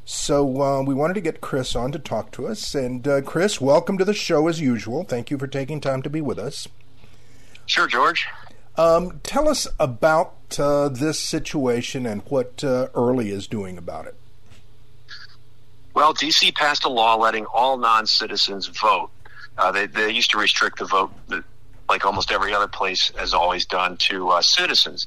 [0.04, 2.74] So uh, we wanted to get Chris on to talk to us.
[2.74, 5.04] And uh, Chris, welcome to the show as usual.
[5.04, 6.68] Thank you for taking time to be with us.
[7.66, 8.26] Sure, George.
[8.76, 14.14] Um, tell us about uh, this situation and what IRLI is doing about it.
[15.94, 16.52] Well, D.C.
[16.52, 19.10] passed a law letting all non-citizens vote.
[19.56, 21.12] Uh, they, they used to restrict the vote,
[21.88, 25.06] like almost every other place has always done, to uh, citizens.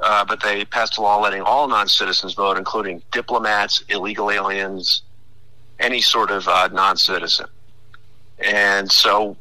[0.00, 5.02] Uh, but they passed a law letting all non-citizens vote, including diplomats, illegal aliens,
[5.78, 7.46] any sort of uh, non-citizen.
[8.38, 9.36] And so,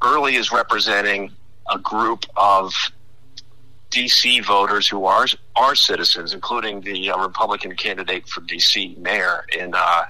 [0.00, 1.32] IRLI is representing
[1.70, 2.72] a group of
[3.90, 5.26] DC voters who are
[5.56, 10.04] are citizens, including the uh, Republican candidate for DC mayor in uh,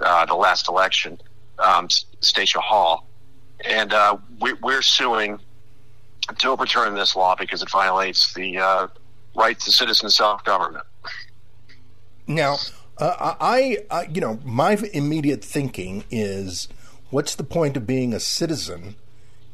[0.00, 1.20] uh, the last election,
[1.58, 1.88] um,
[2.20, 3.06] Stacia Hall,
[3.64, 5.38] and uh, we, are suing
[6.38, 8.86] to overturn this law because it violates the uh,
[9.34, 10.84] right to citizen self government.
[12.26, 12.56] Now,
[12.98, 16.68] uh, I, I, you know, my immediate thinking is,
[17.10, 18.96] what's the point of being a citizen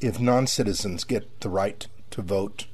[0.01, 2.67] if non citizens get the right to vote?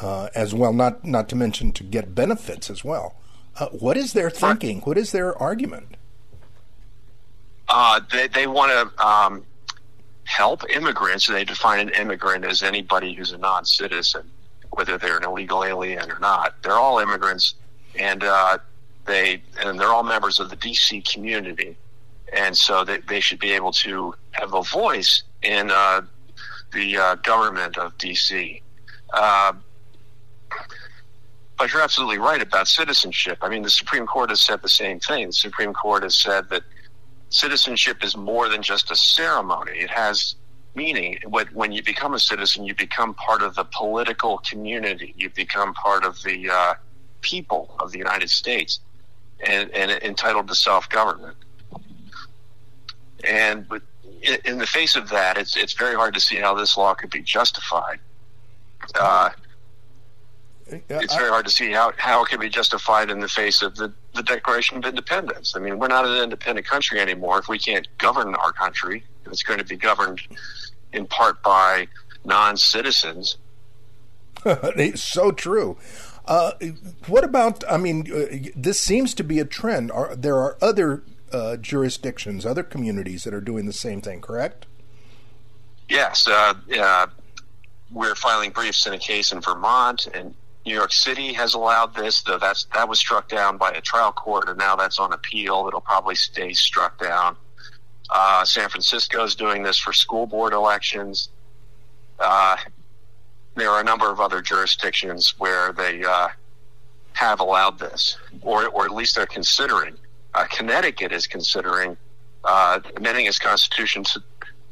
[0.00, 0.72] uh, as well.
[0.72, 3.16] Not not to mention to get benefits as well.
[3.58, 4.80] Uh, what is their thinking?
[4.80, 5.96] What is their argument?
[7.68, 9.44] Uh, they they want to um,
[10.36, 11.26] help immigrants.
[11.26, 14.30] They define an immigrant as anybody who's a non-citizen,
[14.70, 16.54] whether they're an illegal alien or not.
[16.62, 17.54] They're all immigrants,
[17.98, 18.58] and uh,
[19.06, 21.76] they and they're all members of the DC community,
[22.32, 26.00] and so they, they should be able to have a voice in uh,
[26.72, 28.62] the uh, government of DC.
[29.12, 29.52] Uh,
[31.58, 33.38] but you're absolutely right about citizenship.
[33.42, 35.26] I mean, the Supreme Court has said the same thing.
[35.26, 36.62] The Supreme Court has said that
[37.32, 39.72] citizenship is more than just a ceremony.
[39.72, 40.36] It has
[40.74, 41.18] meaning.
[41.26, 45.14] When you become a citizen, you become part of the political community.
[45.16, 46.74] You become part of the uh,
[47.20, 48.80] people of the United States
[49.46, 51.36] and, and entitled to self government.
[53.24, 53.66] And
[54.44, 57.10] in the face of that, it's it's very hard to see how this law could
[57.10, 57.98] be justified.
[58.94, 59.30] Uh,
[60.66, 63.76] it's very hard to see how, how it can be justified in the face of
[63.76, 65.54] the, the Declaration of Independence.
[65.56, 67.38] I mean, we're not an independent country anymore.
[67.38, 70.20] If we can't govern our country, it's going to be governed
[70.92, 71.88] in part by
[72.24, 73.36] non citizens.
[74.44, 75.76] it's so true.
[76.26, 76.52] Uh,
[77.06, 77.64] what about?
[77.68, 79.90] I mean, uh, this seems to be a trend.
[79.90, 84.20] Are, there are other uh, jurisdictions, other communities that are doing the same thing.
[84.20, 84.66] Correct?
[85.88, 87.06] Yes, uh, uh,
[87.90, 92.22] we're filing briefs in a case in Vermont, and New York City has allowed this.
[92.22, 95.64] Though that's that was struck down by a trial court, and now that's on appeal.
[95.68, 97.36] It'll probably stay struck down.
[98.10, 101.30] Uh, San Francisco is doing this for school board elections.
[102.18, 102.56] Uh,
[103.56, 106.28] there are a number of other jurisdictions where they uh,
[107.14, 109.96] have allowed this, or or at least they're considering.
[110.34, 111.96] Uh, Connecticut is considering
[112.44, 114.22] uh, amending its constitution to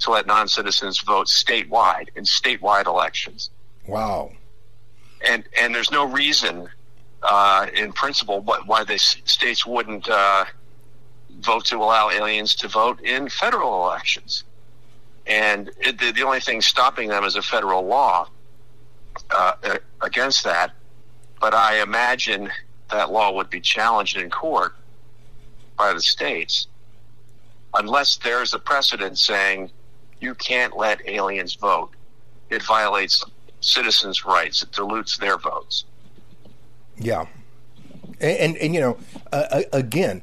[0.00, 3.50] to let non citizens vote statewide in statewide elections.
[3.86, 4.30] Wow.
[5.20, 6.68] And and there's no reason,
[7.22, 10.44] uh, in principle, why, why the states wouldn't uh,
[11.40, 14.44] vote to allow aliens to vote in federal elections.
[15.26, 18.28] And it, the, the, only thing stopping them is a federal law
[19.30, 19.52] uh,
[20.00, 20.72] against that.
[21.40, 22.50] But I imagine
[22.90, 24.74] that law would be challenged in court
[25.76, 26.66] by the states
[27.74, 29.70] unless there's a precedent saying
[30.20, 31.90] you can't let aliens vote.
[32.50, 33.24] It violates
[33.60, 34.62] citizens' rights.
[34.62, 35.84] It dilutes their votes.
[36.96, 37.26] Yeah,
[38.20, 38.98] and and, and you know,
[39.32, 40.22] uh, again,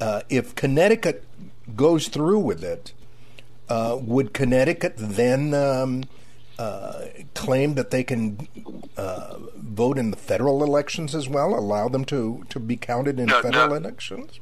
[0.00, 1.24] uh, if Connecticut
[1.74, 2.92] goes through with it,
[3.68, 6.04] uh, would Connecticut then um,
[6.58, 8.48] uh, claim that they can
[8.96, 11.54] uh, vote in the federal elections as well?
[11.54, 13.74] Allow them to to be counted in no, federal no.
[13.74, 14.40] elections?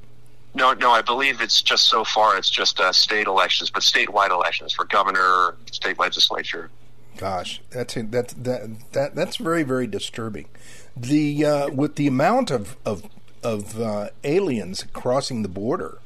[0.55, 4.31] No, no, I believe it's just so far it's just uh, state elections, but statewide
[4.31, 6.71] elections for governor, state legislature.
[7.17, 10.49] Gosh, that's that that that that's very very disturbing.
[10.97, 13.05] The uh, with the amount of of
[13.43, 15.99] of uh, aliens crossing the border,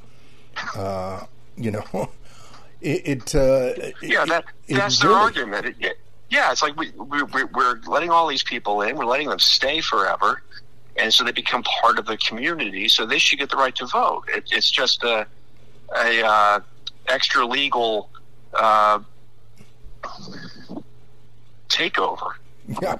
[0.76, 1.24] uh,
[1.56, 1.84] you know,
[2.80, 3.34] it.
[3.34, 5.76] it uh, yeah, that it, that's their really, argument.
[5.80, 5.98] It,
[6.30, 9.80] yeah, it's like we, we we're letting all these people in, we're letting them stay
[9.80, 10.42] forever
[10.98, 12.88] and so they become part of the community.
[12.88, 14.24] So they should get the right to vote.
[14.28, 15.26] It, it's just a,
[15.96, 16.60] a uh,
[17.06, 18.10] extra legal
[18.52, 18.98] uh,
[21.78, 22.32] takeover.
[22.82, 22.98] Yeah.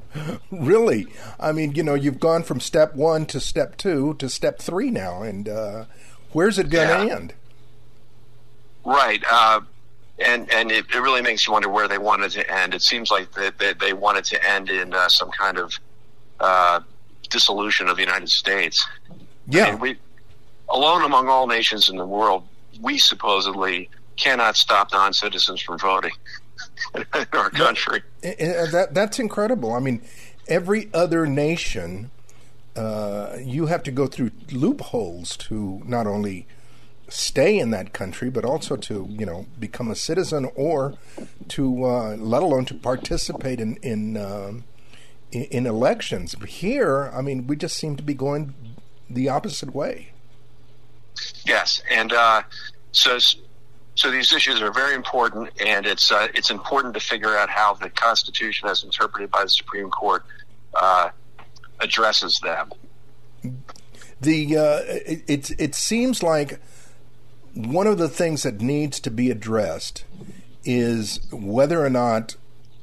[0.50, 1.06] really?
[1.38, 4.90] I mean, you know, you've gone from step one to step two to step three
[4.90, 5.84] now, and uh,
[6.32, 7.16] where's it going to Yeah.
[7.16, 7.34] end?
[8.84, 9.22] Right.
[9.30, 9.60] Uh,
[10.18, 12.74] and and it, it really makes you wonder where they wanted to end.
[12.74, 15.72] It seems like they, they, they wanted to end in uh, some kind of
[16.40, 16.80] uh,
[17.30, 18.86] dissolution of the United States.
[19.48, 19.64] Yeah.
[19.66, 19.98] I mean, we,
[20.68, 22.46] alone among all nations in the world,
[22.80, 26.12] we supposedly cannot stop non citizens from voting
[26.94, 28.02] in our country.
[28.22, 29.72] I- that that's incredible.
[29.72, 30.02] I mean,
[30.48, 32.10] every other nation,
[32.76, 36.46] uh, you have to go through loopholes to not only
[37.08, 40.94] stay in that country, but also to you know become a citizen or
[41.48, 44.64] to uh, let alone to participate in in, um,
[45.32, 46.34] in in elections.
[46.34, 48.54] But here, I mean, we just seem to be going
[49.08, 50.10] the opposite way.
[51.44, 52.42] Yes, and uh,
[52.92, 53.18] so
[53.96, 57.74] so these issues are very important, and it's uh, it's important to figure out how
[57.74, 60.24] the Constitution, as interpreted by the Supreme Court,
[60.74, 61.10] uh,
[61.80, 62.72] addresses them.
[64.20, 66.60] the uh, it, it it seems like
[67.54, 70.04] one of the things that needs to be addressed
[70.64, 72.34] is whether or not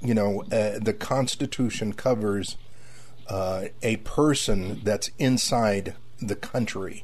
[0.01, 2.55] you know uh, the Constitution covers
[3.27, 7.03] uh, a person that's inside the country.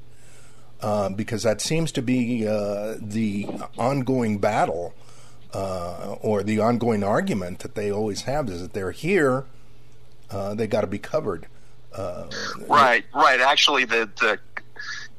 [0.80, 3.48] Uh, because that seems to be uh, the
[3.80, 4.94] ongoing battle
[5.52, 9.46] uh, or the ongoing argument that they always have is that they're here,
[10.30, 11.48] uh, they got to be covered.
[11.96, 12.26] Uh,
[12.68, 13.40] Right, right.
[13.40, 14.40] Actually, the the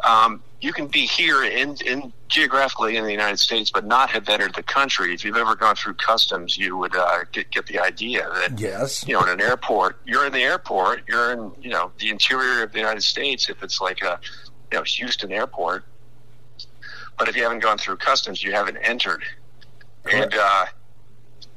[0.09, 4.29] um, you can be here in in geographically in the United States, but not have
[4.29, 5.14] entered the country.
[5.14, 9.05] If you've ever gone through customs, you would uh, get get the idea that Yes.
[9.09, 12.62] you know, in an airport, you're in the airport, you're in you know the interior
[12.62, 13.49] of the United States.
[13.49, 14.21] If it's like a
[14.70, 15.85] you know Houston airport,
[17.18, 19.24] but if you haven't gone through customs, you haven't entered.
[20.11, 20.66] And uh,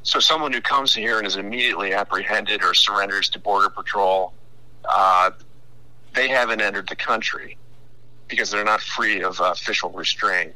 [0.04, 4.34] so, someone who comes here and is immediately apprehended or surrenders to border patrol,
[4.86, 5.32] uh,
[6.14, 7.58] they haven't entered the country
[8.28, 10.54] because they're not free of uh, official restraint.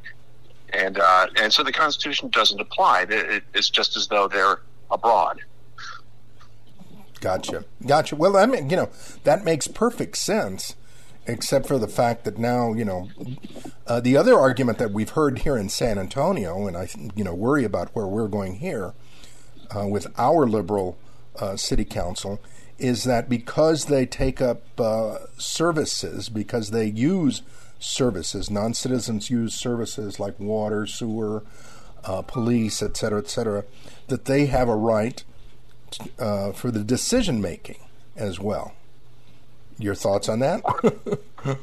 [0.73, 3.03] And uh, and so the Constitution doesn't apply.
[3.03, 5.41] It, it, it's just as though they're abroad.
[7.21, 7.65] Gotcha.
[7.86, 8.15] Gotcha.
[8.15, 8.89] Well, I mean, you know,
[9.23, 10.75] that makes perfect sense,
[11.28, 13.09] except for the fact that now, you know,
[13.88, 17.34] uh, the other argument that we've heard here in San Antonio, and I, you know,
[17.34, 18.93] worry about where we're going here
[19.76, 20.97] uh, with our liberal
[21.39, 22.39] uh, city council,
[22.78, 27.41] is that because they take up uh, services, because they use
[27.80, 31.43] services, non citizens use services like water, sewer,
[32.03, 33.63] uh, police, et cetera, et cetera,
[34.07, 35.23] that they have a right
[36.19, 37.80] uh, for the decision making
[38.15, 38.73] as well.
[39.78, 40.63] Your thoughts on that?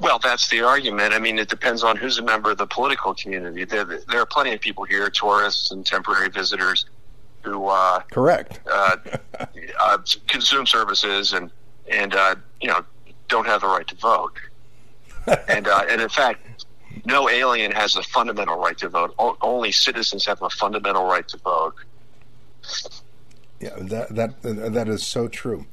[0.00, 1.12] Well, that's the argument.
[1.12, 3.64] I mean, it depends on who's a member of the political community.
[3.64, 6.86] There, there are plenty of people here, tourists and temporary visitors,
[7.42, 8.96] who uh, correct uh,
[9.80, 11.50] uh, consume services and
[11.90, 12.84] and uh, you know
[13.28, 14.32] don't have the right to vote.
[15.48, 16.66] and uh, and in fact,
[17.04, 19.14] no alien has a fundamental right to vote.
[19.18, 21.74] O- only citizens have a fundamental right to vote.
[23.60, 25.66] Yeah, that that that is so true.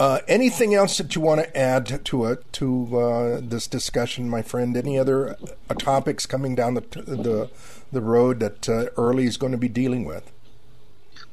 [0.00, 4.40] Uh, anything else that you want to add to it to uh, this discussion, my
[4.40, 4.74] friend?
[4.74, 5.36] Any other
[5.68, 7.50] uh, topics coming down the the
[7.92, 10.32] the road that uh, IRLI is going to be dealing with?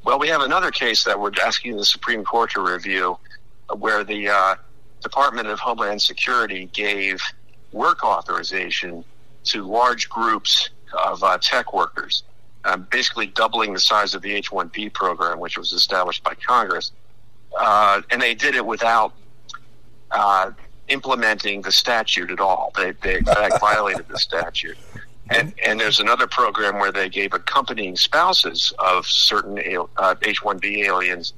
[0.04, 3.18] Well, we have another case that we're asking the Supreme Court to review,
[3.70, 4.56] uh, where the uh,
[5.02, 7.22] Department of Homeland Security gave
[7.72, 9.02] work authorization
[9.44, 10.68] to large groups
[11.06, 12.22] of tech workers,
[12.66, 16.92] um, basically doubling the size of the H-1B program, which was established by Congress
[17.56, 19.12] uh, and they did it without
[20.10, 20.50] uh,
[20.88, 22.72] implementing the statute at all.
[22.76, 24.76] They, they in fact violated the statute.
[25.30, 29.58] And, and there's another program where they gave accompanying spouses of certain
[29.98, 31.34] uh, H-1B aliens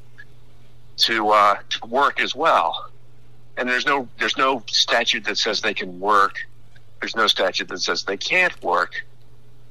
[0.99, 2.91] to, uh, to work as well.
[3.57, 6.37] And there's no there's no statute that says they can work.
[7.01, 9.05] There's no statute that says they can't work.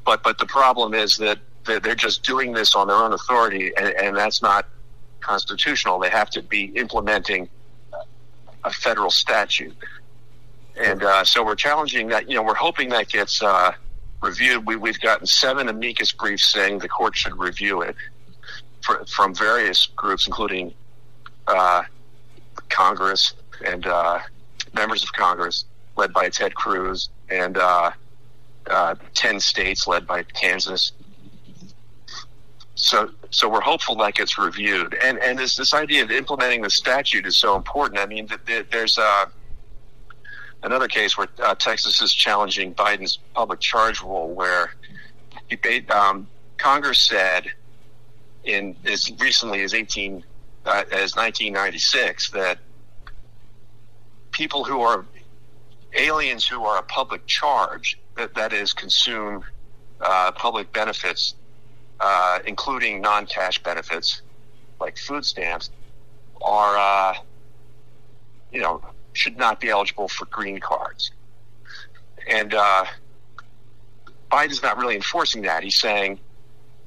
[0.06, 3.88] But but the problem is that they're just doing this on their own authority, and,
[3.90, 4.68] and that's not
[5.20, 6.00] constitutional.
[6.00, 7.50] They have to be implementing
[8.64, 9.76] a federal statute.
[10.76, 12.30] And uh, so we're challenging that.
[12.30, 13.74] You know, we're hoping that gets uh,
[14.22, 14.66] reviewed.
[14.66, 17.96] We, have gotten seven amicus briefs saying the court should review it
[18.82, 20.74] for, from various groups, including
[21.48, 21.84] uh,
[22.70, 23.34] Congress
[23.66, 24.20] and uh,
[24.74, 25.66] members of Congress,
[25.98, 27.92] led by Ted Cruz, and uh,
[28.70, 30.94] uh, ten states, led by Kansas
[32.80, 34.98] so so we're hopeful that gets reviewed.
[35.04, 38.00] And and this this idea of implementing the statute is so important.
[38.00, 39.26] I mean, th- th- there's uh,
[40.64, 44.72] another case where uh, Texas is challenging Biden's public charge rule, where
[45.90, 46.28] um,
[46.58, 47.48] Congress said
[48.46, 50.24] in as recently as eighteen
[50.66, 52.60] uh, as 1996 that
[54.32, 55.06] people who are
[55.94, 59.44] aliens who are a public charge that that is consume
[60.00, 61.36] uh, public benefits
[62.00, 64.22] uh, including non-cash benefits
[64.80, 65.70] like food stamps,
[66.42, 67.14] are uh,
[68.52, 68.82] you know
[69.14, 71.12] should not be eligible for green cards.
[72.28, 72.86] And uh,
[74.32, 75.64] Biden's not really enforcing that.
[75.64, 76.20] He's saying,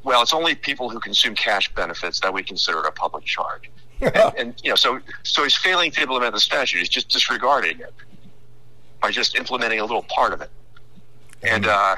[0.05, 3.71] well, it's only people who consume cash benefits that we consider a public charge.
[4.01, 6.79] and, and, you know, so so he's failing to implement the statute.
[6.79, 7.95] He's just disregarding it
[9.01, 10.51] by just implementing a little part of it.
[11.43, 11.97] And uh,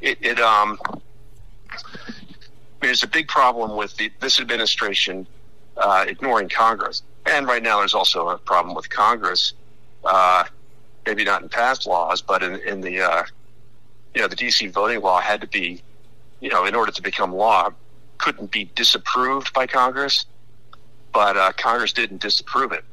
[0.00, 0.78] it, it um,
[2.80, 5.26] there's a big problem with the, this administration
[5.76, 7.02] uh, ignoring Congress.
[7.26, 9.54] And right now, there's also a problem with Congress,
[10.04, 10.44] uh,
[11.04, 13.24] maybe not in past laws, but in, in the uh,
[14.14, 15.82] you know the DC voting law had to be,
[16.40, 17.70] you know, in order to become law,
[18.18, 20.24] couldn't be disapproved by Congress,
[21.12, 22.84] but uh, Congress didn't disapprove it.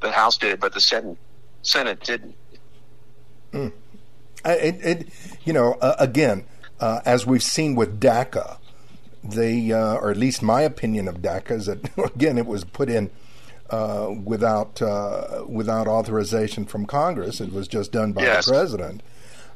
[0.00, 1.16] The House did, but the Senate
[1.62, 2.34] Senate didn't.
[3.52, 3.72] Mm.
[4.44, 5.08] It, it,
[5.44, 6.44] you know, uh, again,
[6.80, 8.58] uh, as we've seen with DACA,
[9.22, 12.88] they, uh, or at least my opinion of DACA is that again it was put
[12.88, 13.10] in
[13.70, 17.40] uh, without uh, without authorization from Congress.
[17.40, 18.46] It was just done by yes.
[18.46, 19.02] the president.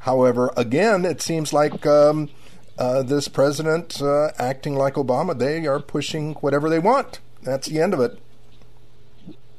[0.01, 2.31] However, again, it seems like um,
[2.79, 7.21] uh, this president uh, acting like Obama, they are pushing whatever they want.
[7.43, 8.19] That's the end of it.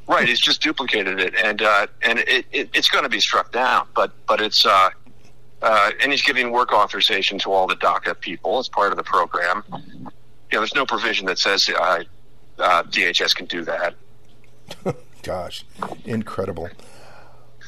[0.07, 3.51] Right, he's just duplicated it, and uh, and it, it, it's going to be struck
[3.51, 3.87] down.
[3.93, 4.65] But but it's
[5.61, 9.03] uh, and he's giving work authorization to all the DACA people as part of the
[9.03, 9.63] program.
[9.71, 9.77] You
[10.53, 12.03] know, there's no provision that says uh,
[12.57, 13.95] uh, DHS can do that.
[15.23, 15.65] Gosh,
[16.05, 16.69] incredible.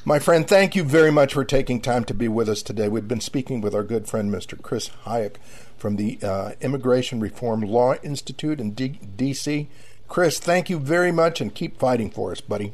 [0.03, 2.87] My friend, thank you very much for taking time to be with us today.
[2.87, 4.59] We've been speaking with our good friend, Mr.
[4.59, 5.35] Chris Hajec
[5.77, 9.69] from the uh, Immigration Reform Law Institute in D- D.C.
[10.07, 12.73] Chris, thank you very much and keep fighting for us, buddy.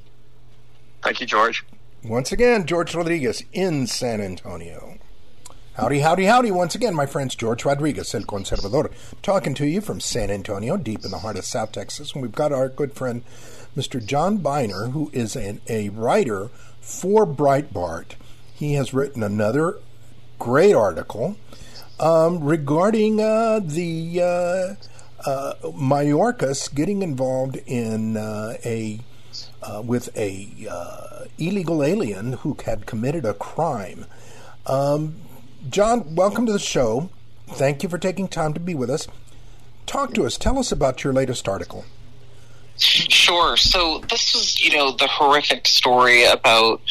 [1.03, 1.65] Thank you, George.
[2.03, 4.97] Once again, George Rodriguez in San Antonio.
[5.77, 6.49] Howdy, howdy, howdy.
[6.49, 11.05] Once again, my friends, George Rodriguez, El Conservador, talking to you from San Antonio, deep
[11.05, 12.13] in the heart of South Texas.
[12.13, 13.23] And we've got our good friend,
[13.75, 14.03] Mr.
[14.03, 16.49] John Binder, who is an, a writer
[16.81, 18.13] for Breitbart.
[18.55, 19.77] He has written another
[20.39, 21.37] great article
[21.99, 29.01] um, regarding uh, the uh, uh, Mayorkas getting involved in uh, a
[29.61, 34.07] uh, with a uh, illegal alien who had committed a crime.
[34.65, 35.17] Um,
[35.69, 37.09] John, welcome to the show.
[37.47, 39.07] Thank you for taking time to be with us.
[39.85, 40.37] Talk to us.
[40.37, 41.83] Tell us about your latest article.
[42.77, 43.57] Sure.
[43.57, 46.81] So this was, you know, the horrific story about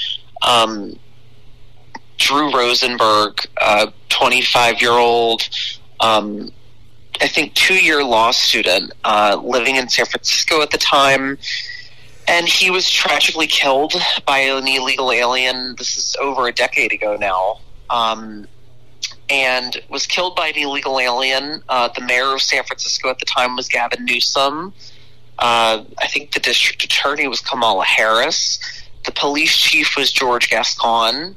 [0.43, 0.99] um,
[2.19, 5.49] Drew Rosenberg, a 25 year old,
[6.01, 6.51] um,
[7.21, 11.39] I think, two year law student uh, living in San Francisco at the time.
[12.29, 13.95] And he was tragically killed
[14.27, 15.77] by an illegal alien.
[15.77, 17.61] This is over a decade ago now.
[17.89, 18.49] Um,
[19.29, 21.63] and was killed by an illegal alien.
[21.69, 24.73] Uh, the mayor of San Francisco at the time was Gavin Newsom.
[25.39, 28.59] Uh, I think the district attorney was Kamala Harris.
[29.05, 31.37] The police chief was George Gascon.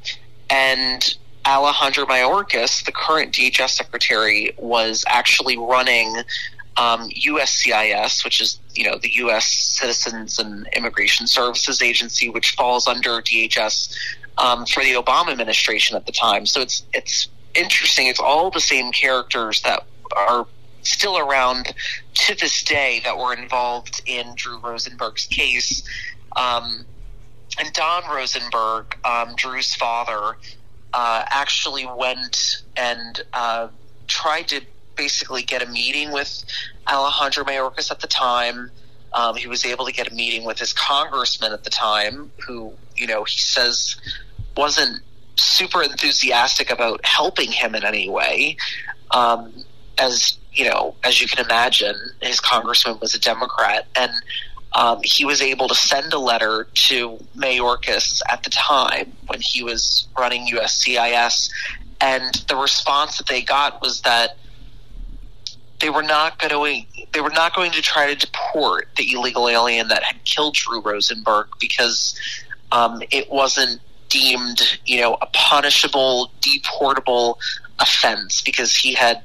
[0.49, 6.15] And Alejandro Mayorkas, the current DHS secretary, was actually running
[6.77, 9.45] um, USCIS, which is you know the U.S.
[9.45, 13.93] Citizens and Immigration Services Agency, which falls under DHS
[14.37, 16.45] um, for the Obama administration at the time.
[16.45, 17.27] So it's it's
[17.59, 18.07] interesting.
[18.07, 19.85] It's all the same characters that
[20.15, 20.47] are
[20.81, 21.73] still around
[22.13, 25.83] to this day that were involved in Drew Rosenberg's case.
[26.35, 26.85] Um,
[27.59, 30.37] and Don Rosenberg, um, Drew's father,
[30.93, 33.67] uh, actually went and uh,
[34.07, 34.61] tried to
[34.95, 36.43] basically get a meeting with
[36.87, 38.71] Alejandro Mayorkas at the time.
[39.13, 42.73] Um, he was able to get a meeting with his congressman at the time, who,
[42.95, 43.95] you know, he says
[44.55, 45.01] wasn't
[45.41, 48.57] super enthusiastic about helping him in any way.
[49.11, 49.53] Um,
[49.97, 54.11] as you know, as you can imagine, his congressman was a Democrat, and
[54.73, 59.63] um, he was able to send a letter to Mayorkas at the time when he
[59.63, 61.49] was running USCIS,
[62.01, 64.37] and the response that they got was that
[65.79, 69.87] they were not going they were not going to try to deport the illegal alien
[69.87, 72.19] that had killed Drew Rosenberg because
[72.71, 77.37] um, it wasn't deemed you know a punishable deportable
[77.79, 79.21] offense because he had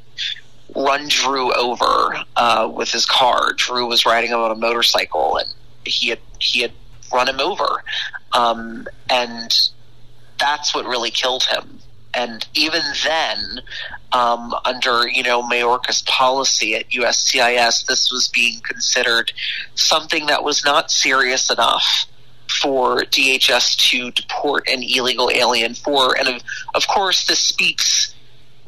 [0.75, 3.53] run Drew over uh, with his car.
[3.55, 5.49] Drew was riding on a motorcycle, and
[5.85, 6.73] he had he had
[7.13, 7.83] run him over,
[8.33, 9.71] um, and
[10.39, 11.79] that's what really killed him.
[12.17, 13.61] And even then,
[14.13, 19.33] um, under you know Mayorkas policy at USCIS, this was being considered
[19.75, 22.07] something that was not serious enough
[22.61, 26.17] for DHS to deport an illegal alien for.
[26.17, 26.43] And of,
[26.75, 28.15] of course, this speaks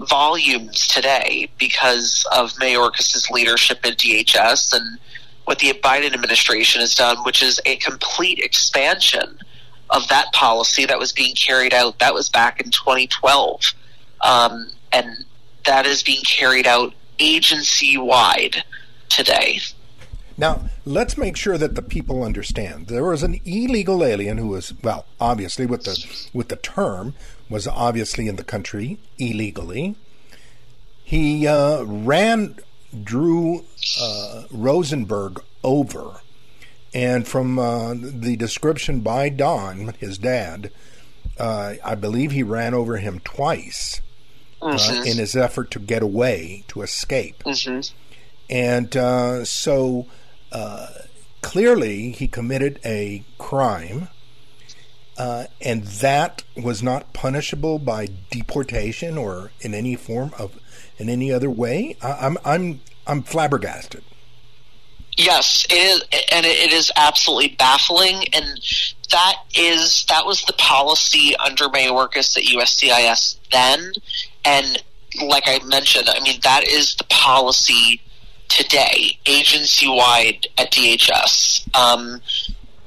[0.01, 4.99] volumes today because of Mayorkas' leadership at DHS and
[5.45, 9.39] what the Biden administration has done, which is a complete expansion
[9.91, 11.99] of that policy that was being carried out.
[12.01, 13.73] That was back in 2012.
[14.23, 15.25] Um, and
[15.65, 18.65] that is being carried out agency wide
[19.09, 19.61] today.
[20.39, 22.89] Now, let's make sure that the people understand.
[22.89, 27.15] There was an illegal alien who was, well, obviously with the with the term
[27.49, 29.97] was obviously in the country illegally.
[31.03, 32.57] He uh, ran
[33.03, 33.65] Drew
[34.01, 36.21] uh, Rosenberg over,
[36.93, 40.71] and from uh, the description by Don, his dad,
[41.39, 44.01] uh, I believe he ran over him twice
[44.61, 45.07] uh, mm-hmm.
[45.07, 47.43] in his effort to get away, to escape.
[47.45, 47.95] Mm-hmm.
[48.49, 50.07] And uh, so
[50.53, 50.89] uh,
[51.43, 54.09] clearly he committed a crime,
[55.19, 60.59] uh, and that was not punishable by deportation or in any form of
[60.99, 61.97] in any other way.
[62.03, 64.03] I, I'm I'm I'm flabbergasted.
[65.17, 68.25] Yes, it is, and it is absolutely baffling.
[68.35, 68.61] And
[69.11, 73.93] that is that was the policy under Mayorkas at USCIS then,
[74.45, 74.83] and
[75.23, 78.01] like I mentioned, I mean that is the policy
[78.49, 81.75] today, agency wide at DHS.
[81.77, 82.21] Um,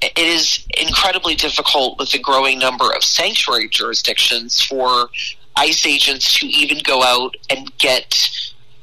[0.01, 5.09] it is incredibly difficult with the growing number of sanctuary jurisdictions for
[5.55, 8.29] ICE agents to even go out and get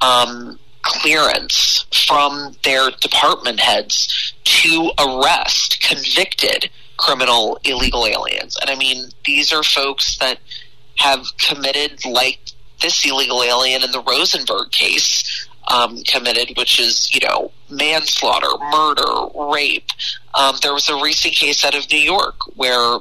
[0.00, 8.56] um, clearance from their department heads to arrest convicted criminal illegal aliens.
[8.60, 10.38] And I mean, these are folks that
[10.98, 12.38] have committed, like
[12.80, 19.52] this illegal alien in the Rosenberg case, um, committed, which is, you know, manslaughter, murder,
[19.52, 19.90] rape.
[20.34, 22.98] Um, there was a recent case out of New York where,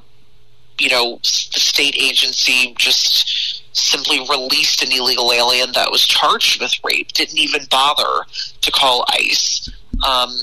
[0.80, 6.74] you know, the state agency just simply released an illegal alien that was charged with
[6.84, 8.26] rape, didn't even bother
[8.61, 9.70] to call ICE
[10.07, 10.36] um,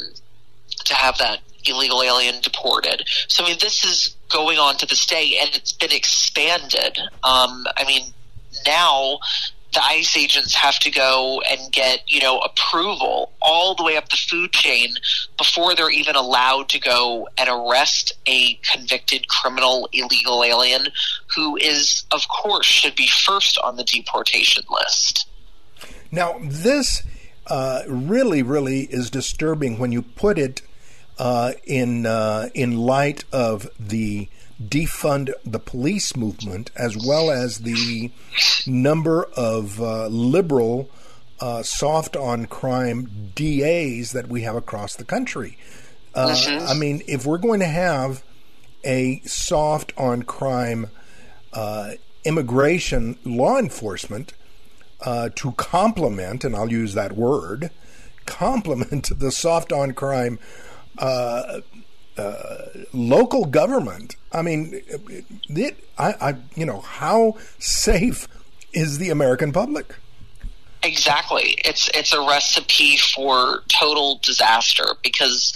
[0.85, 3.05] to have that illegal alien deported.
[3.29, 6.99] So, I mean, this is going on to this day, and it's been expanded.
[7.23, 8.13] Um, I mean,
[8.67, 9.19] now
[9.73, 14.09] the ICE agents have to go and get, you know, approval all the way up
[14.11, 14.95] the food chain
[15.39, 20.89] before they're even allowed to go and arrest a convicted criminal illegal alien
[21.35, 25.27] who is, of course, should be first on the deportation list.
[26.11, 27.03] Now, this
[27.47, 30.61] uh, really, really is disturbing when you put it
[31.19, 34.29] uh, in uh, in light of the
[34.69, 38.11] defund the police movement, as well as the
[38.67, 40.91] number of uh, liberal
[41.41, 45.59] uh, soft on crime DAs that we have across the country.
[46.15, 46.69] Uh, mm-hmm.
[46.69, 48.23] I mean, if we're going to have
[48.85, 50.89] a soft on crime
[51.53, 51.93] uh,
[52.25, 54.35] immigration law enforcement
[55.01, 57.71] uh, to complement, and I'll use that word,
[58.27, 60.39] complement the soft on crime
[62.17, 64.17] uh, local government.
[64.33, 64.83] I mean,
[65.49, 68.29] it, I, I, you know, how safe
[68.73, 69.95] is the American public?
[70.85, 71.55] Exactly.
[71.65, 75.55] It's it's a recipe for total disaster because,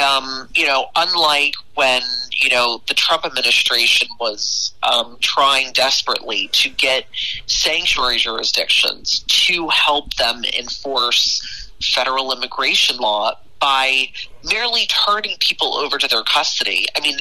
[0.00, 6.70] um, you know, unlike when you know the Trump administration was um, trying desperately to
[6.70, 7.06] get
[7.46, 14.06] sanctuary jurisdictions to help them enforce federal immigration law by
[14.44, 16.86] merely turning people over to their custody.
[16.96, 17.18] I mean,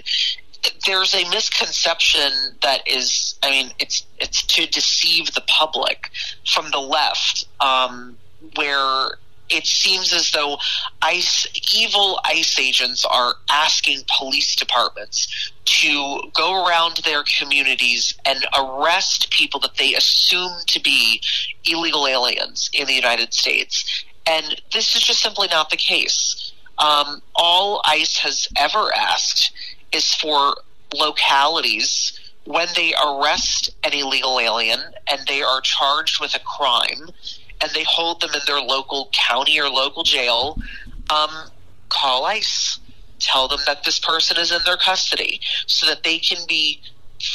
[0.85, 6.09] there's a misconception that is, I mean, it's it's to deceive the public
[6.45, 8.17] from the left, um,
[8.55, 9.11] where
[9.49, 10.57] it seems as though
[11.01, 19.31] ICE, evil ICE agents are asking police departments to go around their communities and arrest
[19.31, 21.21] people that they assume to be
[21.65, 24.05] illegal aliens in the United States.
[24.27, 26.38] And this is just simply not the case.
[26.79, 29.51] Um, all ICE has ever asked
[29.91, 30.55] is for
[30.93, 37.09] localities when they arrest an illegal alien and they are charged with a crime
[37.61, 40.57] and they hold them in their local county or local jail,
[41.09, 41.29] um,
[41.89, 42.79] call ICE.
[43.19, 46.81] Tell them that this person is in their custody so that they can be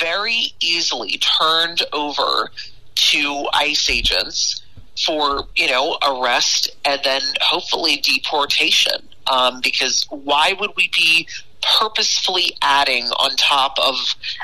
[0.01, 2.51] very easily turned over
[2.95, 4.63] to ICE agents
[5.05, 9.09] for, you know, arrest and then hopefully deportation.
[9.31, 11.29] Um, because why would we be
[11.63, 13.97] purposefully adding on top of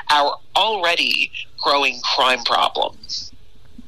[0.09, 3.31] our already growing crime problems?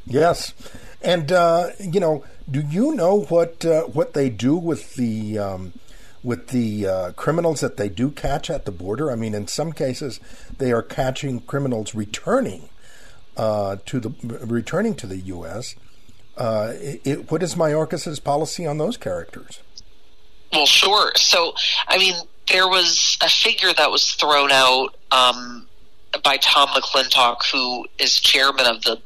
[0.06, 0.54] Yes.
[1.02, 5.74] And uh, you know, do you know what uh, what they do with the um,
[6.24, 9.12] with the uh, criminals that they do catch at the border?
[9.12, 10.20] I mean, in some cases,
[10.58, 12.70] they are catching criminals returning
[13.36, 14.14] uh, to the
[14.46, 15.76] returning to the U.S.
[16.38, 19.60] Uh, it, what is Mayorkas's policy on those characters?
[20.54, 21.12] Well, sure.
[21.16, 21.54] So,
[21.88, 22.14] I mean,
[22.50, 25.68] there was a figure that was thrown out um,
[26.24, 29.02] by Tom McClintock, who is chairman of the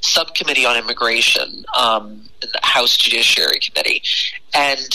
[0.00, 4.02] subcommittee on immigration um, in the House Judiciary Committee,
[4.54, 4.88] and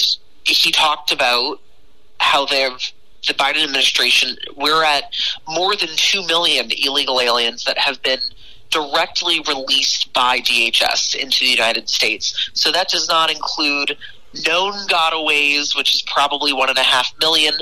[0.43, 1.59] he talked about
[2.19, 2.79] how they've
[3.27, 5.13] the Biden administration we're at
[5.47, 8.19] more than two million illegal aliens that have been
[8.69, 12.49] directly released by DHS into the United States.
[12.53, 13.97] So that does not include
[14.47, 17.53] known gotaways, which is probably one and a half million,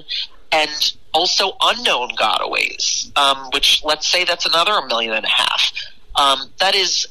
[0.52, 5.72] and also unknown gotaways, um, which let's say that's another million and a half.
[6.16, 7.06] Um, that is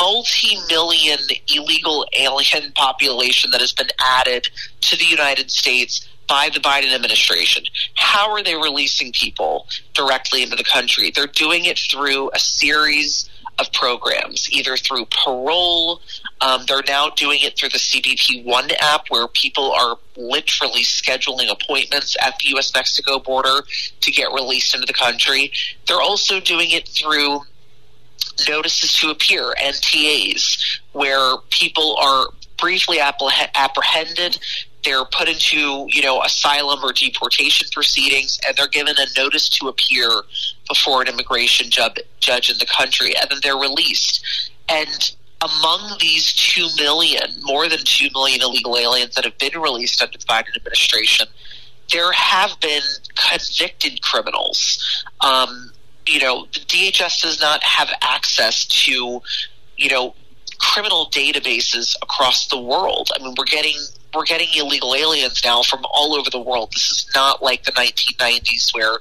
[0.00, 1.18] multi-million
[1.54, 4.48] illegal alien population that has been added
[4.80, 7.64] to the United States by the Biden administration.
[7.94, 11.10] How are they releasing people directly into the country?
[11.14, 13.28] They're doing it through a series
[13.58, 16.00] of programs, either through parole.
[16.40, 21.50] Um, they're now doing it through the CBP One app, where people are literally scheduling
[21.50, 22.72] appointments at the U.S.
[22.72, 23.62] Mexico border
[24.00, 25.50] to get released into the country.
[25.86, 27.40] They're also doing it through
[28.48, 32.26] notices to appear, NTAs, where people are
[32.56, 34.38] briefly apprehended.
[34.84, 39.68] They're put into, you know, asylum or deportation proceedings, and they're given a notice to
[39.68, 40.08] appear
[40.68, 44.24] before an immigration judge in the country, and then they're released.
[44.68, 50.02] And among these 2 million, more than 2 million illegal aliens that have been released
[50.02, 51.26] under the Biden administration,
[51.92, 52.82] there have been
[53.14, 55.04] convicted criminals.
[55.20, 55.70] Um,
[56.06, 59.22] you know, the DHS does not have access to,
[59.76, 60.14] you know,
[60.58, 63.10] criminal databases across the world.
[63.14, 63.76] I mean, we're getting
[64.14, 66.72] we're getting illegal aliens now from all over the world.
[66.72, 68.98] This is not like the 1990s where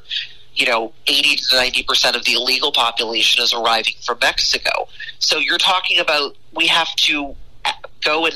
[0.57, 4.89] you know 80 to 90 percent of the illegal population is arriving from Mexico.
[5.19, 7.35] So you're talking about we have to
[8.03, 8.35] go and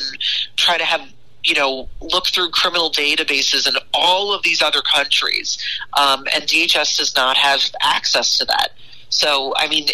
[0.56, 1.02] try to have
[1.44, 5.58] you know look through criminal databases in all of these other countries,
[5.98, 8.70] um, and DHS does not have access to that.
[9.10, 9.90] So, I mean,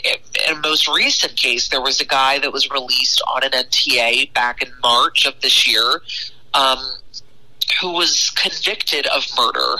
[0.48, 4.32] in a most recent case, there was a guy that was released on an NTA
[4.32, 6.02] back in March of this year,
[6.54, 6.78] um,
[7.82, 9.78] who was convicted of murder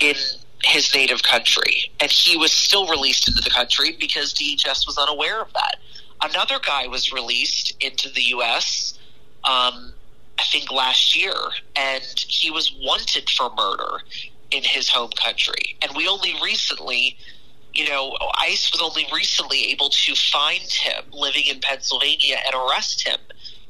[0.00, 0.16] in
[0.64, 5.42] his native country, and he was still released into the country because DHS was unaware
[5.42, 5.76] of that.
[6.22, 8.98] Another guy was released into the U.S.
[9.44, 9.92] Um,
[10.38, 11.34] I think last year,
[11.76, 14.02] and he was wanted for murder
[14.52, 15.76] in his home country.
[15.82, 17.16] And we only recently,
[17.72, 23.06] you know, ICE was only recently able to find him living in Pennsylvania and arrest
[23.06, 23.18] him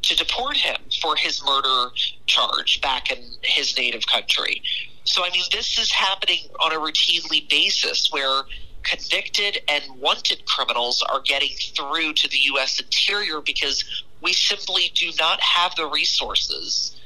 [0.03, 1.91] to deport him for his murder
[2.27, 4.63] charge back in his native country.
[5.05, 8.43] So, I mean, this is happening on a routinely basis where
[8.83, 12.81] convicted and wanted criminals are getting through to the U.S.
[12.81, 13.85] interior because
[14.21, 16.97] we simply do not have the resources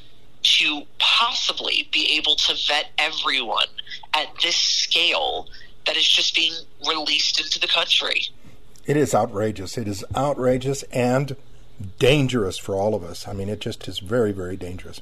[0.42, 3.66] to possibly be able to vet everyone
[4.14, 5.49] at this scale
[5.86, 6.53] that is just being
[6.86, 8.22] released into the country.
[8.86, 9.76] It is outrageous.
[9.76, 11.36] It is outrageous and
[11.99, 13.26] dangerous for all of us.
[13.26, 15.01] I mean, it just is very, very dangerous.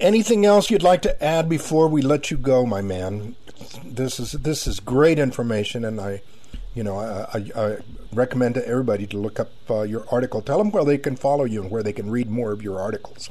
[0.00, 3.36] Anything else you'd like to add before we let you go, my man?
[3.84, 6.22] This is this is great information, and I,
[6.74, 7.76] you know, I, I, I
[8.12, 10.40] recommend to everybody to look up uh, your article.
[10.40, 12.80] Tell them where they can follow you and where they can read more of your
[12.80, 13.30] articles.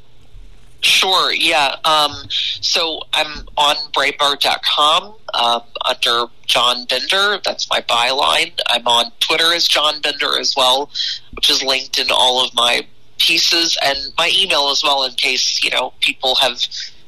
[0.82, 1.76] Sure, yeah.
[1.84, 7.42] Um, so I'm on Breitbart.com um, under John Binder.
[7.44, 8.58] That's my byline.
[8.68, 10.90] I'm on Twitter as John Binder as well,
[11.34, 12.88] which is linked in all of my
[13.20, 16.60] pieces and my email as well in case, you know, people have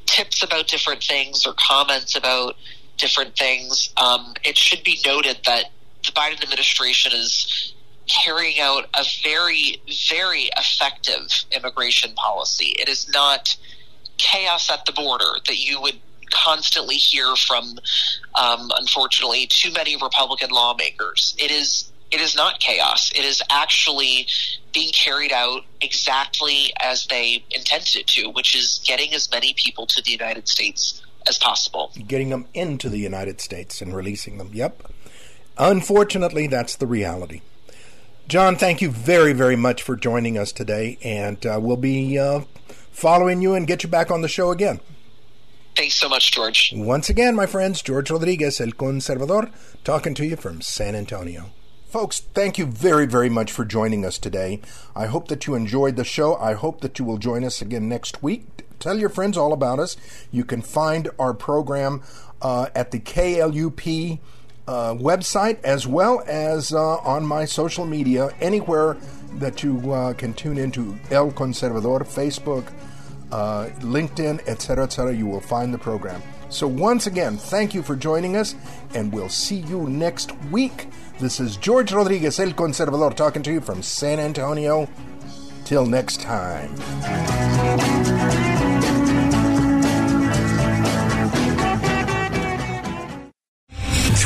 [0.06, 2.56] tips about different things or comments about
[2.98, 3.92] different things.
[3.96, 5.66] Um, it should be noted that
[6.04, 7.74] the Biden administration is
[8.08, 12.74] carrying out a very, very effective immigration policy.
[12.78, 13.56] It is not
[14.18, 15.98] chaos at the border that you would
[16.30, 17.78] constantly hear from,
[18.34, 21.34] um, unfortunately, too many Republican lawmakers.
[21.38, 23.10] It is it is not chaos.
[23.14, 24.26] It is actually
[24.72, 29.86] being carried out exactly as they intended it to, which is getting as many people
[29.86, 31.90] to the United States as possible.
[32.06, 34.50] Getting them into the United States and releasing them.
[34.52, 34.82] Yep.
[35.56, 37.40] Unfortunately, that's the reality.
[38.28, 42.42] John, thank you very, very much for joining us today, and uh, we'll be uh,
[42.90, 44.80] following you and get you back on the show again.
[45.76, 46.72] Thanks so much, George.
[46.76, 49.50] Once again, my friends, George Rodriguez, El Conservador,
[49.84, 51.50] talking to you from San Antonio.
[51.92, 54.62] Folks, thank you very, very much for joining us today.
[54.96, 56.36] I hope that you enjoyed the show.
[56.36, 58.46] I hope that you will join us again next week.
[58.78, 59.98] Tell your friends all about us.
[60.30, 62.00] You can find our program
[62.40, 64.18] uh, at the KLUP
[64.66, 68.96] uh, website as well as uh, on my social media, anywhere
[69.34, 72.72] that you uh, can tune into El Conservador, Facebook,
[73.32, 76.22] uh, LinkedIn, etc., etc., you will find the program.
[76.48, 78.54] So, once again, thank you for joining us,
[78.94, 80.86] and we'll see you next week.
[81.18, 84.88] This is George Rodriguez, El Conservador, talking to you from San Antonio.
[85.64, 86.74] Till next time.